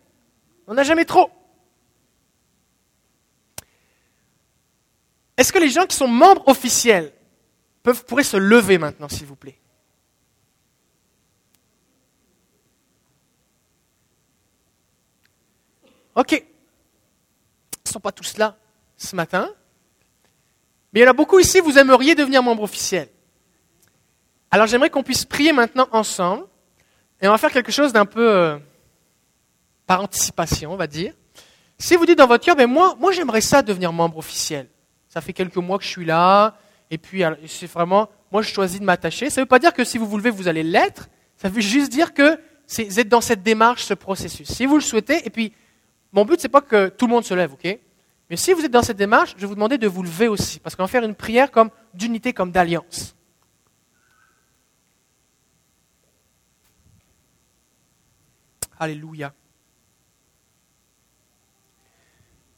[0.67, 1.31] On n'a jamais trop.
[5.39, 7.13] Est-ce que les gens qui sont membres officiels
[8.09, 9.59] pourraient se lever maintenant, s'il vous plaît?
[16.17, 16.33] Ok.
[16.33, 16.45] Ils
[17.87, 18.59] ne sont pas tous là
[18.97, 19.49] ce matin.
[20.93, 23.09] Mais il y en a beaucoup ici, vous aimeriez devenir membre officiel.
[24.51, 26.47] Alors j'aimerais qu'on puisse prier maintenant ensemble.
[27.21, 28.59] Et on va faire quelque chose d'un peu euh,
[29.87, 31.15] par anticipation, on va dire.
[31.79, 34.69] Si vous dites dans votre cœur, ben moi, moi j'aimerais ça devenir membre officiel.
[35.09, 36.57] Ça fait quelques mois que je suis là,
[36.91, 39.31] et puis c'est vraiment, moi je choisis de m'attacher.
[39.31, 41.09] Ça ne veut pas dire que si vous vous levez, vous allez l'être.
[41.37, 42.39] Ça veut juste dire que
[42.69, 44.49] vous êtes dans cette démarche, ce processus.
[44.49, 45.53] Si vous le souhaitez, et puis
[46.13, 47.79] mon but, c'est pas que tout le monde se lève, ok?
[48.31, 50.61] Mais si vous êtes dans cette démarche, je vais vous demander de vous lever aussi,
[50.61, 53.15] parce qu'on va faire une prière comme d'unité, comme d'alliance.
[58.79, 59.33] Alléluia.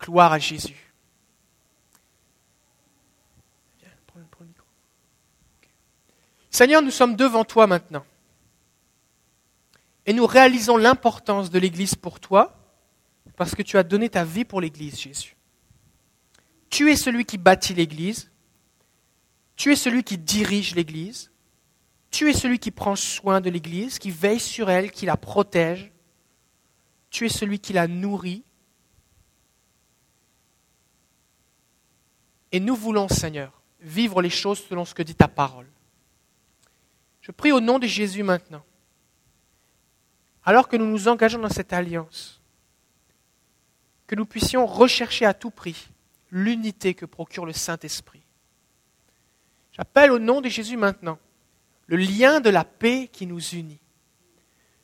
[0.00, 0.89] Gloire à Jésus.
[6.50, 8.04] Seigneur, nous sommes devant toi maintenant.
[10.04, 12.56] Et nous réalisons l'importance de l'Église pour toi
[13.36, 15.36] parce que tu as donné ta vie pour l'Église, Jésus.
[16.68, 18.30] Tu es celui qui bâtit l'Église.
[19.56, 21.30] Tu es celui qui dirige l'Église.
[22.10, 25.92] Tu es celui qui prend soin de l'Église, qui veille sur elle, qui la protège.
[27.10, 28.42] Tu es celui qui la nourrit.
[32.52, 35.69] Et nous voulons, Seigneur, vivre les choses selon ce que dit ta parole.
[37.20, 38.64] Je prie au nom de Jésus maintenant,
[40.44, 42.40] alors que nous nous engageons dans cette alliance,
[44.06, 45.90] que nous puissions rechercher à tout prix
[46.30, 48.22] l'unité que procure le Saint-Esprit.
[49.72, 51.18] J'appelle au nom de Jésus maintenant
[51.90, 53.80] le lien de la paix qui nous unit.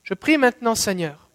[0.02, 1.30] Je prie maintenant, Seigneur,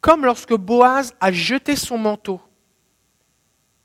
[0.00, 2.40] comme lorsque Boaz a jeté son manteau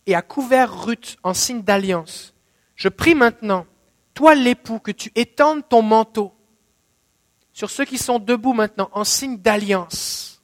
[0.06, 2.36] et a couvert Ruth en signe d'alliance,
[2.80, 3.68] je prie maintenant,
[4.14, 6.34] toi l'époux, que tu étendes ton manteau
[7.52, 10.42] sur ceux qui sont debout maintenant en signe d'alliance.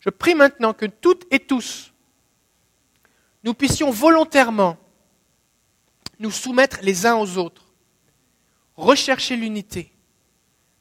[0.00, 1.92] Je prie maintenant que toutes et tous,
[3.44, 4.76] nous puissions volontairement
[6.18, 7.72] nous soumettre les uns aux autres,
[8.74, 9.92] rechercher l'unité,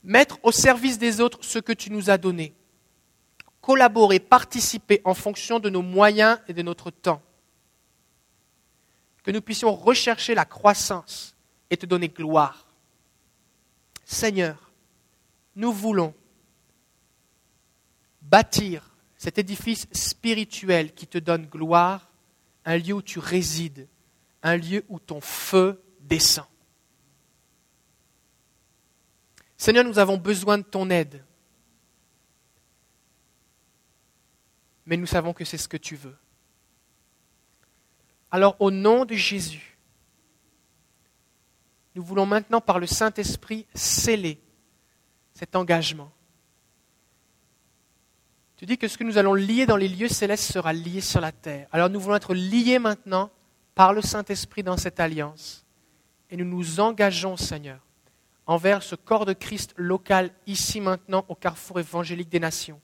[0.03, 2.55] mettre au service des autres ce que tu nous as donné,
[3.61, 7.21] collaborer, participer en fonction de nos moyens et de notre temps,
[9.23, 11.35] que nous puissions rechercher la croissance
[11.69, 12.67] et te donner gloire.
[14.05, 14.71] Seigneur,
[15.55, 16.13] nous voulons
[18.21, 22.11] bâtir cet édifice spirituel qui te donne gloire,
[22.65, 23.87] un lieu où tu résides,
[24.41, 26.45] un lieu où ton feu descend.
[29.55, 31.23] Seigneur, nous avons besoin de ton aide.
[34.85, 36.17] Mais nous savons que c'est ce que tu veux.
[38.33, 39.77] Alors au nom de Jésus,
[41.93, 44.41] nous voulons maintenant par le Saint-Esprit sceller
[45.35, 46.11] cet engagement.
[48.57, 51.21] Tu dis que ce que nous allons lier dans les lieux célestes sera lié sur
[51.21, 51.67] la terre.
[51.71, 53.29] Alors nous voulons être liés maintenant
[53.75, 55.63] par le Saint-Esprit dans cette alliance.
[56.31, 57.85] Et nous nous engageons, Seigneur,
[58.47, 62.81] envers ce corps de Christ local ici maintenant au carrefour évangélique des nations,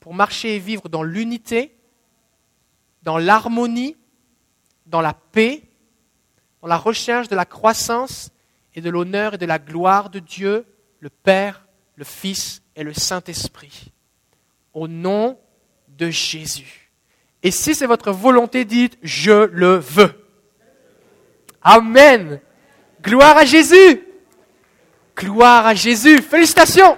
[0.00, 1.72] pour marcher et vivre dans l'unité,
[3.04, 3.96] dans l'harmonie,
[4.86, 5.62] dans la paix,
[6.60, 8.30] dans la recherche de la croissance
[8.74, 10.64] et de l'honneur et de la gloire de Dieu,
[11.00, 11.66] le Père,
[11.96, 13.92] le Fils et le Saint-Esprit.
[14.72, 15.38] Au nom
[15.88, 16.90] de Jésus.
[17.42, 20.14] Et si c'est votre volonté, dites, je le veux.
[21.60, 22.40] Amen.
[23.02, 24.02] Gloire à Jésus.
[25.16, 26.22] Gloire à Jésus.
[26.22, 26.96] Félicitations.